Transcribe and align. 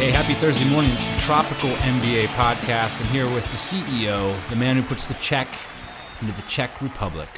Hey, 0.00 0.12
happy 0.12 0.32
Thursday 0.32 0.64
morning. 0.64 0.92
It's 0.92 1.06
the 1.06 1.16
Tropical 1.18 1.68
MBA 1.68 2.28
podcast. 2.28 2.98
I'm 3.02 3.08
here 3.08 3.30
with 3.34 3.44
the 3.44 3.58
CEO, 3.58 4.34
the 4.48 4.56
man 4.56 4.76
who 4.76 4.82
puts 4.82 5.06
the 5.06 5.12
check 5.20 5.46
into 6.22 6.32
the 6.32 6.42
Czech 6.48 6.80
Republic. 6.80 7.28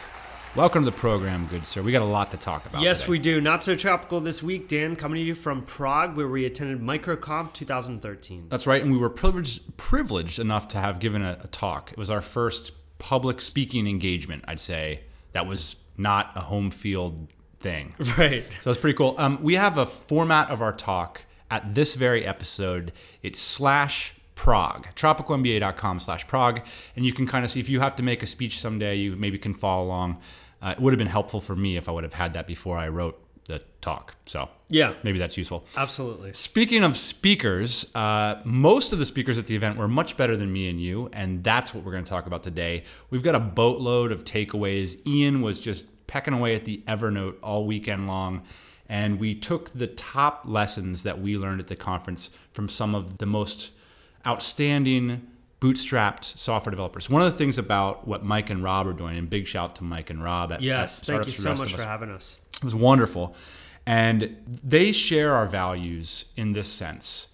Welcome 0.54 0.84
to 0.84 0.90
the 0.92 0.96
program, 0.96 1.48
good 1.48 1.66
sir. 1.66 1.82
We 1.82 1.90
got 1.90 2.02
a 2.02 2.04
lot 2.04 2.30
to 2.30 2.36
talk 2.36 2.64
about. 2.64 2.80
Yes, 2.80 3.00
today. 3.00 3.10
we 3.10 3.18
do. 3.18 3.40
Not 3.40 3.64
so 3.64 3.74
tropical 3.74 4.20
this 4.20 4.44
week, 4.44 4.68
Dan. 4.68 4.94
Coming 4.94 5.16
to 5.16 5.24
you 5.24 5.34
from 5.34 5.62
Prague, 5.62 6.16
where 6.16 6.28
we 6.28 6.44
attended 6.44 6.80
MicroConf 6.80 7.52
2013. 7.52 8.46
That's 8.48 8.64
right, 8.64 8.80
and 8.80 8.92
we 8.92 8.96
were 8.96 9.10
privileged 9.10 9.76
privileged 9.76 10.38
enough 10.38 10.68
to 10.68 10.78
have 10.78 11.00
given 11.00 11.20
a, 11.20 11.40
a 11.42 11.48
talk. 11.48 11.90
It 11.90 11.98
was 11.98 12.12
our 12.12 12.22
first 12.22 12.70
public 13.00 13.40
speaking 13.40 13.88
engagement, 13.88 14.44
I'd 14.46 14.60
say. 14.60 15.00
That 15.32 15.48
was 15.48 15.74
not 15.96 16.30
a 16.36 16.42
home 16.42 16.70
field 16.70 17.26
thing. 17.56 17.96
Right. 18.16 18.44
So 18.60 18.70
it's 18.70 18.80
pretty 18.80 18.96
cool. 18.96 19.16
Um, 19.18 19.42
we 19.42 19.54
have 19.54 19.78
a 19.78 19.86
format 19.86 20.50
of 20.50 20.62
our 20.62 20.72
talk 20.72 21.22
at 21.52 21.74
this 21.74 21.94
very 21.94 22.24
episode. 22.26 22.92
It's 23.22 23.38
slash 23.38 24.14
Prague, 24.34 24.86
tropicalmba.com 24.96 26.00
slash 26.00 26.26
Prague. 26.26 26.62
And 26.96 27.04
you 27.04 27.12
can 27.12 27.26
kind 27.26 27.44
of 27.44 27.50
see 27.50 27.60
if 27.60 27.68
you 27.68 27.80
have 27.80 27.94
to 27.96 28.02
make 28.02 28.22
a 28.22 28.26
speech 28.26 28.58
someday, 28.58 28.96
you 28.96 29.14
maybe 29.14 29.38
can 29.38 29.54
follow 29.54 29.84
along. 29.84 30.18
Uh, 30.62 30.70
it 30.76 30.80
would 30.80 30.92
have 30.92 30.98
been 30.98 31.06
helpful 31.06 31.40
for 31.40 31.54
me 31.54 31.76
if 31.76 31.88
I 31.88 31.92
would 31.92 32.04
have 32.04 32.14
had 32.14 32.32
that 32.32 32.46
before 32.46 32.78
I 32.78 32.88
wrote 32.88 33.18
the 33.46 33.60
talk. 33.80 34.14
So 34.26 34.48
Yeah, 34.68 34.94
maybe 35.02 35.18
that's 35.18 35.36
useful. 35.36 35.64
absolutely. 35.76 36.32
Speaking 36.32 36.84
of 36.84 36.96
speakers, 36.96 37.94
uh, 37.94 38.40
most 38.44 38.92
of 38.92 38.98
the 38.98 39.06
speakers 39.06 39.36
at 39.38 39.46
the 39.46 39.54
event 39.56 39.76
were 39.76 39.88
much 39.88 40.16
better 40.16 40.36
than 40.36 40.50
me 40.52 40.68
and 40.70 40.80
you, 40.80 41.10
and 41.12 41.44
that's 41.44 41.74
what 41.74 41.84
we're 41.84 41.92
going 41.92 42.04
to 42.04 42.10
talk 42.10 42.26
about 42.26 42.42
today. 42.42 42.84
We've 43.10 43.22
got 43.22 43.34
a 43.34 43.40
boatload 43.40 44.12
of 44.12 44.24
takeaways. 44.24 44.96
Ian 45.06 45.42
was 45.42 45.60
just 45.60 45.84
pecking 46.06 46.34
away 46.34 46.54
at 46.54 46.64
the 46.64 46.82
Evernote 46.86 47.34
all 47.42 47.66
weekend 47.66 48.06
long, 48.06 48.42
and 48.88 49.18
we 49.18 49.34
took 49.34 49.70
the 49.70 49.86
top 49.86 50.42
lessons 50.44 51.02
that 51.02 51.20
we 51.20 51.36
learned 51.36 51.60
at 51.60 51.68
the 51.68 51.76
conference 51.76 52.30
from 52.52 52.68
some 52.68 52.94
of 52.94 53.18
the 53.18 53.26
most 53.26 53.70
outstanding 54.26 55.26
bootstrapped 55.60 56.36
software 56.36 56.70
developers. 56.70 57.08
One 57.08 57.22
of 57.22 57.30
the 57.30 57.38
things 57.38 57.56
about 57.56 58.06
what 58.06 58.24
Mike 58.24 58.50
and 58.50 58.64
Rob 58.64 58.86
are 58.88 58.92
doing, 58.92 59.16
and 59.16 59.30
big 59.30 59.46
shout 59.46 59.76
to 59.76 59.84
Mike 59.84 60.10
and 60.10 60.22
Rob 60.22 60.52
at, 60.52 60.60
Yes, 60.60 61.02
at 61.02 61.06
thank 61.06 61.26
you 61.26 61.32
Startups 61.32 61.36
for 61.36 61.42
the 61.42 61.56
so 61.56 61.62
much 61.62 61.74
for 61.74 61.88
having 61.88 62.10
us. 62.10 62.36
It 62.56 62.64
was 62.64 62.74
wonderful. 62.74 63.34
And 63.86 64.36
they 64.46 64.92
share 64.92 65.34
our 65.34 65.46
values 65.46 66.26
in 66.36 66.52
this 66.52 66.68
sense. 66.68 67.28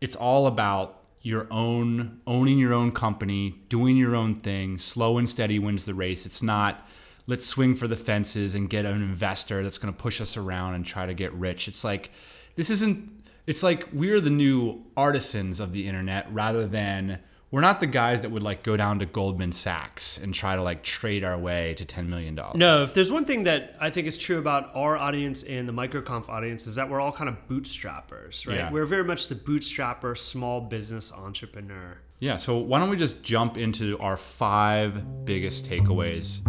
It's 0.00 0.16
all 0.16 0.46
about 0.46 1.00
your 1.22 1.46
own 1.50 2.20
owning 2.26 2.58
your 2.58 2.74
own 2.74 2.92
company, 2.92 3.56
doing 3.68 3.96
your 3.96 4.14
own 4.14 4.36
thing. 4.36 4.78
Slow 4.78 5.18
and 5.18 5.28
steady 5.28 5.58
wins 5.58 5.84
the 5.84 5.94
race. 5.94 6.26
It's 6.26 6.42
not 6.42 6.86
let's 7.26 7.46
swing 7.46 7.74
for 7.74 7.88
the 7.88 7.96
fences 7.96 8.54
and 8.54 8.68
get 8.68 8.84
an 8.84 9.02
investor 9.02 9.62
that's 9.62 9.78
going 9.78 9.92
to 9.92 9.98
push 9.98 10.20
us 10.20 10.36
around 10.36 10.74
and 10.74 10.84
try 10.84 11.06
to 11.06 11.14
get 11.14 11.32
rich. 11.34 11.68
It's 11.68 11.84
like 11.84 12.10
this 12.54 12.70
isn't 12.70 13.10
it's 13.46 13.62
like 13.62 13.88
we're 13.92 14.20
the 14.20 14.30
new 14.30 14.84
artisans 14.96 15.60
of 15.60 15.72
the 15.72 15.86
internet 15.86 16.32
rather 16.32 16.66
than 16.66 17.18
we're 17.50 17.60
not 17.60 17.78
the 17.78 17.86
guys 17.86 18.22
that 18.22 18.30
would 18.32 18.42
like 18.42 18.64
go 18.64 18.76
down 18.76 18.98
to 18.98 19.06
Goldman 19.06 19.52
Sachs 19.52 20.18
and 20.18 20.34
try 20.34 20.56
to 20.56 20.62
like 20.62 20.82
trade 20.82 21.22
our 21.22 21.38
way 21.38 21.74
to 21.74 21.84
10 21.84 22.10
million 22.10 22.34
dollars. 22.34 22.56
No, 22.56 22.82
if 22.82 22.94
there's 22.94 23.12
one 23.12 23.24
thing 23.24 23.44
that 23.44 23.76
I 23.80 23.90
think 23.90 24.08
is 24.08 24.18
true 24.18 24.38
about 24.38 24.74
our 24.74 24.96
audience 24.96 25.44
and 25.44 25.68
the 25.68 25.72
MicroConf 25.72 26.28
audience 26.28 26.66
is 26.66 26.74
that 26.74 26.90
we're 26.90 27.00
all 27.00 27.12
kind 27.12 27.28
of 27.28 27.36
bootstrappers, 27.46 28.48
right? 28.48 28.56
Yeah. 28.56 28.72
We're 28.72 28.86
very 28.86 29.04
much 29.04 29.28
the 29.28 29.36
bootstrapper, 29.36 30.18
small 30.18 30.62
business 30.62 31.12
entrepreneur. 31.12 31.98
Yeah, 32.18 32.38
so 32.38 32.58
why 32.58 32.80
don't 32.80 32.90
we 32.90 32.96
just 32.96 33.22
jump 33.22 33.56
into 33.56 33.98
our 33.98 34.16
five 34.16 35.24
biggest 35.24 35.70
takeaways? 35.70 36.40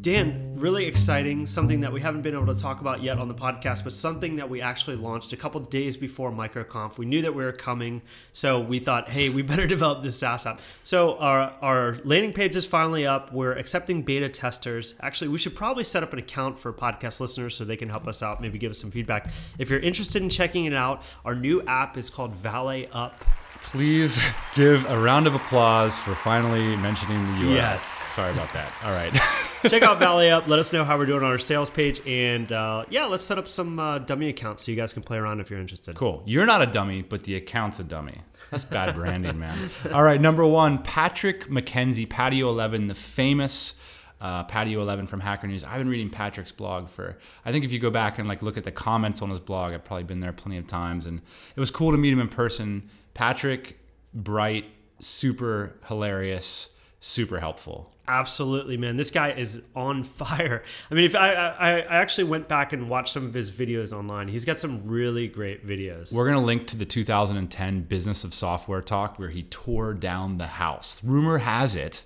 Dan, 0.00 0.54
really 0.56 0.86
exciting, 0.86 1.46
something 1.46 1.80
that 1.80 1.92
we 1.92 2.00
haven't 2.00 2.22
been 2.22 2.34
able 2.34 2.46
to 2.46 2.58
talk 2.58 2.80
about 2.80 3.02
yet 3.02 3.18
on 3.18 3.28
the 3.28 3.34
podcast, 3.34 3.84
but 3.84 3.92
something 3.92 4.36
that 4.36 4.48
we 4.48 4.62
actually 4.62 4.96
launched 4.96 5.34
a 5.34 5.36
couple 5.36 5.60
days 5.60 5.98
before 5.98 6.32
MicroConf. 6.32 6.96
We 6.96 7.04
knew 7.04 7.20
that 7.20 7.34
we 7.34 7.44
were 7.44 7.52
coming, 7.52 8.00
so 8.32 8.60
we 8.60 8.78
thought, 8.78 9.10
hey, 9.10 9.28
we 9.28 9.42
better 9.42 9.66
develop 9.68 10.02
this 10.02 10.18
SaaS 10.18 10.46
app. 10.46 10.60
So 10.84 11.18
our, 11.18 11.52
our 11.60 11.98
landing 12.04 12.32
page 12.32 12.56
is 12.56 12.66
finally 12.66 13.06
up. 13.06 13.30
We're 13.32 13.52
accepting 13.52 14.02
beta 14.02 14.30
testers. 14.30 14.94
Actually, 15.00 15.28
we 15.28 15.38
should 15.38 15.54
probably 15.54 15.84
set 15.84 16.02
up 16.02 16.14
an 16.14 16.18
account 16.18 16.58
for 16.58 16.72
podcast 16.72 17.20
listeners 17.20 17.54
so 17.54 17.64
they 17.64 17.76
can 17.76 17.90
help 17.90 18.06
us 18.08 18.22
out, 18.22 18.40
maybe 18.40 18.58
give 18.58 18.70
us 18.70 18.80
some 18.80 18.90
feedback. 18.90 19.28
If 19.58 19.68
you're 19.68 19.80
interested 19.80 20.22
in 20.22 20.30
checking 20.30 20.64
it 20.64 20.74
out, 20.74 21.02
our 21.26 21.34
new 21.34 21.60
app 21.66 21.98
is 21.98 22.08
called 22.08 22.34
Valet 22.34 22.88
Up. 22.92 23.22
Please 23.70 24.20
give 24.56 24.84
a 24.90 24.98
round 25.00 25.28
of 25.28 25.36
applause 25.36 25.96
for 25.96 26.16
finally 26.16 26.74
mentioning 26.78 27.24
the 27.26 27.44
URL. 27.44 27.54
Yes. 27.54 27.84
Sorry 28.16 28.32
about 28.32 28.52
that. 28.52 28.72
All 28.82 28.90
right. 28.90 29.12
Check 29.68 29.84
out 29.84 30.00
Valet 30.00 30.32
Up. 30.32 30.48
Let 30.48 30.58
us 30.58 30.72
know 30.72 30.84
how 30.84 30.98
we're 30.98 31.06
doing 31.06 31.22
on 31.22 31.30
our 31.30 31.38
sales 31.38 31.70
page. 31.70 32.04
And 32.04 32.50
uh, 32.50 32.84
yeah, 32.90 33.04
let's 33.04 33.24
set 33.24 33.38
up 33.38 33.46
some 33.46 33.78
uh, 33.78 34.00
dummy 34.00 34.28
accounts 34.28 34.64
so 34.64 34.72
you 34.72 34.76
guys 34.76 34.92
can 34.92 35.04
play 35.04 35.18
around 35.18 35.38
if 35.38 35.50
you're 35.50 35.60
interested. 35.60 35.94
cool. 35.94 36.24
You're 36.26 36.46
not 36.46 36.62
a 36.62 36.66
dummy, 36.66 37.02
but 37.02 37.22
the 37.22 37.36
account's 37.36 37.78
a 37.78 37.84
dummy. 37.84 38.22
That's 38.50 38.64
bad 38.64 38.96
branding, 38.96 39.38
man. 39.38 39.70
All 39.92 40.02
right, 40.02 40.20
number 40.20 40.44
one, 40.44 40.82
Patrick 40.82 41.46
McKenzie, 41.46 42.10
Patio 42.10 42.48
11, 42.48 42.88
the 42.88 42.94
famous 42.96 43.74
uh, 44.20 44.44
Patio 44.44 44.80
11 44.82 45.06
from 45.06 45.20
Hacker 45.20 45.46
News. 45.46 45.64
I've 45.64 45.78
been 45.78 45.88
reading 45.88 46.10
Patrick's 46.10 46.52
blog 46.52 46.88
for, 46.88 47.16
I 47.44 47.52
think 47.52 47.64
if 47.64 47.72
you 47.72 47.78
go 47.78 47.90
back 47.90 48.18
and 48.18 48.28
like 48.28 48.42
look 48.42 48.58
at 48.58 48.64
the 48.64 48.72
comments 48.72 49.22
on 49.22 49.30
his 49.30 49.40
blog, 49.40 49.72
I've 49.72 49.84
probably 49.84 50.04
been 50.04 50.20
there 50.20 50.32
plenty 50.32 50.58
of 50.58 50.66
times. 50.66 51.06
And 51.06 51.20
it 51.56 51.60
was 51.60 51.70
cool 51.70 51.90
to 51.92 51.98
meet 51.98 52.12
him 52.12 52.20
in 52.20 52.28
person. 52.28 52.90
Patrick, 53.14 53.78
bright, 54.12 54.66
super 55.00 55.76
hilarious, 55.86 56.70
super 57.00 57.40
helpful. 57.40 57.92
Absolutely, 58.06 58.76
man. 58.76 58.96
This 58.96 59.10
guy 59.10 59.30
is 59.30 59.62
on 59.74 60.02
fire. 60.04 60.62
I 60.90 60.94
mean, 60.94 61.04
if 61.04 61.14
I, 61.14 61.32
I 61.32 61.70
I 61.78 61.96
actually 61.96 62.24
went 62.24 62.48
back 62.48 62.72
and 62.72 62.90
watched 62.90 63.14
some 63.14 63.24
of 63.24 63.32
his 63.32 63.52
videos 63.52 63.92
online. 63.92 64.28
He's 64.28 64.44
got 64.44 64.58
some 64.58 64.86
really 64.86 65.28
great 65.28 65.66
videos. 65.66 66.12
We're 66.12 66.24
going 66.24 66.36
to 66.36 66.44
link 66.44 66.66
to 66.68 66.76
the 66.76 66.84
2010 66.84 67.82
Business 67.82 68.24
of 68.24 68.34
Software 68.34 68.82
talk 68.82 69.18
where 69.18 69.30
he 69.30 69.44
tore 69.44 69.94
down 69.94 70.38
the 70.38 70.46
house. 70.46 71.02
Rumor 71.04 71.38
has 71.38 71.74
it 71.74 72.02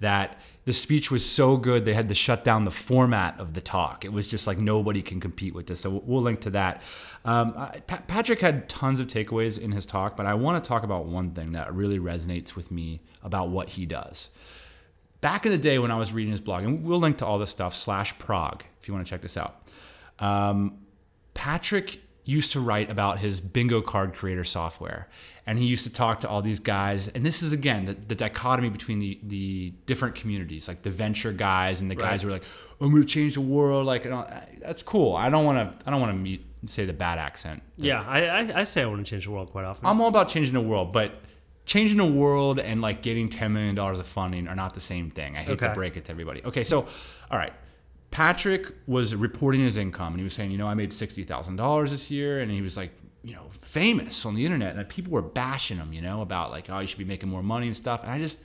that 0.00 0.38
the 0.68 0.74
speech 0.74 1.10
was 1.10 1.24
so 1.24 1.56
good 1.56 1.86
they 1.86 1.94
had 1.94 2.10
to 2.10 2.14
shut 2.14 2.44
down 2.44 2.66
the 2.66 2.70
format 2.70 3.40
of 3.40 3.54
the 3.54 3.60
talk. 3.62 4.04
It 4.04 4.12
was 4.12 4.28
just 4.28 4.46
like 4.46 4.58
nobody 4.58 5.00
can 5.00 5.18
compete 5.18 5.54
with 5.54 5.66
this. 5.66 5.80
So 5.80 6.02
we'll- 6.04 6.20
link 6.20 6.42
to 6.42 6.50
that. 6.50 6.82
Um, 7.24 7.54
Pa- 7.86 8.02
Patrick 8.06 8.42
had 8.42 8.68
tons 8.68 9.00
of 9.00 9.06
takeaways 9.06 9.58
in 9.58 9.72
his 9.72 9.86
talk, 9.86 10.14
but 10.14 10.26
I 10.26 10.34
want 10.34 10.62
to 10.62 10.68
talk 10.68 10.82
about 10.82 11.06
one 11.06 11.30
thing 11.30 11.52
that 11.52 11.72
really 11.72 11.98
resonates 11.98 12.54
with 12.54 12.70
me 12.70 13.00
about 13.22 13.48
what 13.48 13.70
he 13.70 13.86
does. 13.86 14.28
Back 15.22 15.46
in 15.46 15.52
the 15.52 15.58
day 15.58 15.78
when 15.78 15.90
I 15.90 15.96
was 15.96 16.12
reading 16.12 16.32
his 16.32 16.42
blog, 16.42 16.64
and 16.64 16.84
we'll 16.84 17.00
link 17.00 17.16
to 17.18 17.26
all 17.26 17.38
this 17.38 17.48
stuff 17.48 17.74
slash 17.74 18.18
Prague 18.18 18.62
if 18.78 18.88
you 18.88 18.92
want 18.92 19.06
to 19.06 19.10
check 19.10 19.22
this 19.22 19.38
out. 19.38 19.66
Um, 20.18 20.80
Patrick 21.32 22.02
used 22.28 22.52
to 22.52 22.60
write 22.60 22.90
about 22.90 23.18
his 23.18 23.40
bingo 23.40 23.80
card 23.80 24.14
creator 24.14 24.44
software. 24.44 25.08
And 25.46 25.58
he 25.58 25.64
used 25.64 25.84
to 25.84 25.92
talk 25.92 26.20
to 26.20 26.28
all 26.28 26.42
these 26.42 26.60
guys. 26.60 27.08
And 27.08 27.24
this 27.24 27.42
is, 27.42 27.54
again, 27.54 27.86
the, 27.86 27.94
the 27.94 28.14
dichotomy 28.14 28.68
between 28.68 28.98
the, 28.98 29.18
the 29.22 29.72
different 29.86 30.14
communities, 30.14 30.68
like 30.68 30.82
the 30.82 30.90
venture 30.90 31.32
guys 31.32 31.80
and 31.80 31.90
the 31.90 31.94
guys 31.94 32.20
who 32.20 32.28
are 32.28 32.32
like, 32.32 32.44
I'm 32.82 32.90
going 32.90 33.02
to 33.02 33.08
change 33.08 33.32
the 33.34 33.40
world. 33.40 33.86
Like, 33.86 34.04
all- 34.06 34.28
uh, 34.30 34.40
that's 34.60 34.82
cool. 34.82 35.16
I 35.16 35.30
don't 35.30 35.46
want 35.46 35.56
to, 35.80 35.86
I 35.86 35.90
don't 35.90 36.00
want 36.02 36.12
to 36.12 36.18
meet, 36.18 36.44
say 36.66 36.84
the 36.84 36.92
bad 36.92 37.18
accent. 37.18 37.62
yeah, 37.78 38.04
I, 38.06 38.26
I 38.26 38.60
I 38.60 38.64
say 38.64 38.82
I 38.82 38.86
want 38.86 39.04
to 39.06 39.08
change 39.10 39.24
the 39.24 39.30
world 39.30 39.48
quite 39.50 39.64
often. 39.64 39.86
I'm 39.86 39.98
all 40.02 40.08
about 40.08 40.28
changing 40.28 40.52
the 40.54 40.60
world, 40.60 40.92
but 40.92 41.12
changing 41.64 41.96
the 41.96 42.04
world 42.06 42.58
and 42.58 42.82
like 42.82 43.00
getting 43.00 43.28
$10 43.30 43.50
million 43.52 43.78
of 43.78 44.06
funding 44.06 44.48
are 44.48 44.56
not 44.56 44.74
the 44.74 44.80
same 44.80 45.08
thing. 45.10 45.36
I 45.36 45.40
hate 45.44 45.52
to 45.68 45.74
break 45.74 45.96
it 45.96 46.04
to 46.06 46.10
everybody. 46.10 46.42
Okay, 46.44 46.64
so, 46.64 46.86
all 47.30 47.38
right. 47.38 47.52
Patrick 48.10 48.72
was 48.86 49.14
reporting 49.14 49.60
his 49.60 49.76
income 49.76 50.12
and 50.12 50.20
he 50.20 50.24
was 50.24 50.34
saying, 50.34 50.50
you 50.50 50.58
know, 50.58 50.66
I 50.66 50.74
made 50.74 50.90
$60,000 50.90 51.90
this 51.90 52.10
year. 52.10 52.40
And 52.40 52.50
he 52.50 52.62
was 52.62 52.76
like, 52.76 52.90
you 53.22 53.34
know, 53.34 53.46
famous 53.60 54.24
on 54.24 54.34
the 54.34 54.44
internet. 54.44 54.76
And 54.76 54.88
people 54.88 55.12
were 55.12 55.22
bashing 55.22 55.76
him, 55.76 55.92
you 55.92 56.00
know, 56.00 56.22
about 56.22 56.50
like, 56.50 56.70
oh, 56.70 56.78
you 56.80 56.86
should 56.86 56.98
be 56.98 57.04
making 57.04 57.28
more 57.28 57.42
money 57.42 57.66
and 57.66 57.76
stuff. 57.76 58.02
And 58.02 58.10
I 58.10 58.18
just, 58.18 58.42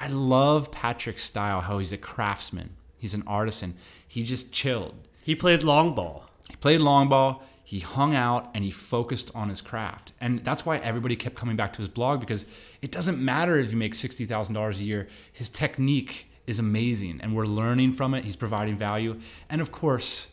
I 0.00 0.08
love 0.08 0.72
Patrick's 0.72 1.22
style, 1.22 1.60
how 1.60 1.78
he's 1.78 1.92
a 1.92 1.98
craftsman, 1.98 2.70
he's 2.98 3.14
an 3.14 3.22
artisan. 3.26 3.74
He 4.06 4.22
just 4.22 4.52
chilled. 4.52 4.94
he 5.22 5.34
played 5.34 5.62
long 5.62 5.94
ball. 5.94 6.28
He 6.48 6.56
played 6.56 6.80
long 6.80 7.08
ball. 7.08 7.42
He 7.64 7.80
hung 7.80 8.14
out 8.14 8.50
and 8.54 8.62
he 8.62 8.70
focused 8.70 9.30
on 9.34 9.48
his 9.48 9.60
craft. 9.60 10.12
And 10.20 10.44
that's 10.44 10.66
why 10.66 10.76
everybody 10.78 11.16
kept 11.16 11.34
coming 11.34 11.56
back 11.56 11.72
to 11.72 11.78
his 11.78 11.88
blog 11.88 12.20
because 12.20 12.44
it 12.82 12.92
doesn't 12.92 13.18
matter 13.18 13.58
if 13.58 13.70
you 13.70 13.78
make 13.78 13.94
$60,000 13.94 14.78
a 14.78 14.82
year. 14.82 15.08
His 15.32 15.48
technique 15.48 16.26
is 16.46 16.58
amazing 16.58 17.20
and 17.22 17.34
we're 17.34 17.46
learning 17.46 17.92
from 17.92 18.14
it. 18.14 18.24
He's 18.24 18.36
providing 18.36 18.76
value. 18.76 19.18
And 19.48 19.60
of 19.60 19.72
course, 19.72 20.28